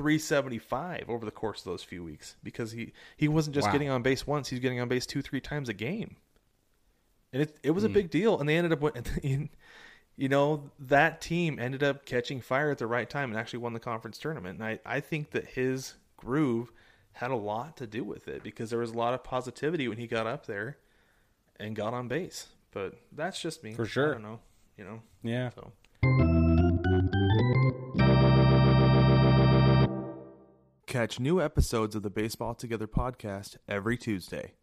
375 0.00 1.10
over 1.10 1.24
the 1.26 1.30
course 1.30 1.60
of 1.60 1.64
those 1.66 1.82
few 1.82 2.02
weeks 2.02 2.36
because 2.42 2.72
he 2.72 2.92
he 3.16 3.28
wasn't 3.28 3.54
just 3.54 3.66
Wow. 3.68 3.72
getting 3.72 3.90
on 3.90 4.02
base 4.02 4.26
once; 4.26 4.48
he's 4.48 4.58
getting 4.60 4.80
on 4.80 4.88
base 4.88 5.04
two, 5.06 5.20
three 5.22 5.40
times 5.40 5.68
a 5.68 5.74
game, 5.74 6.16
and 7.32 7.42
it 7.42 7.58
it 7.62 7.70
was 7.72 7.84
a 7.84 7.88
Hmm. 7.88 7.92
big 7.94 8.10
deal. 8.10 8.38
And 8.40 8.48
they 8.48 8.56
ended 8.56 8.72
up, 8.72 8.80
win- 8.80 9.50
you 10.16 10.28
know, 10.28 10.70
that 10.78 11.20
team 11.20 11.58
ended 11.58 11.82
up 11.82 12.04
catching 12.06 12.40
fire 12.40 12.70
at 12.70 12.78
the 12.78 12.86
right 12.86 13.08
time 13.08 13.30
and 13.30 13.38
actually 13.38 13.58
won 13.60 13.72
the 13.74 13.80
conference 13.80 14.18
tournament. 14.18 14.58
And 14.58 14.66
I 14.66 14.78
I 14.86 15.00
think 15.00 15.30
that 15.32 15.48
his 15.48 15.94
groove 16.16 16.72
had 17.14 17.30
a 17.30 17.36
lot 17.36 17.76
to 17.76 17.86
do 17.86 18.04
with 18.04 18.28
it 18.28 18.42
because 18.42 18.70
there 18.70 18.78
was 18.78 18.90
a 18.92 18.96
lot 18.96 19.12
of 19.14 19.22
positivity 19.24 19.88
when 19.88 19.98
he 19.98 20.06
got 20.06 20.26
up 20.26 20.46
there 20.46 20.78
and 21.58 21.76
got 21.76 21.92
on 21.92 22.08
base. 22.08 22.48
But 22.72 22.94
that's 23.12 23.40
just 23.40 23.62
me 23.64 23.74
For 23.74 23.84
sure. 23.84 24.10
I 24.10 24.12
don't 24.14 24.22
know, 24.22 24.40
you 24.78 24.84
know. 24.84 25.02
Yeah. 25.22 25.50
So. 25.50 25.72
Catch 30.90 31.20
new 31.20 31.40
episodes 31.40 31.94
of 31.94 32.02
the 32.02 32.10
Baseball 32.10 32.52
Together 32.52 32.88
podcast 32.88 33.58
every 33.68 33.96
Tuesday. 33.96 34.54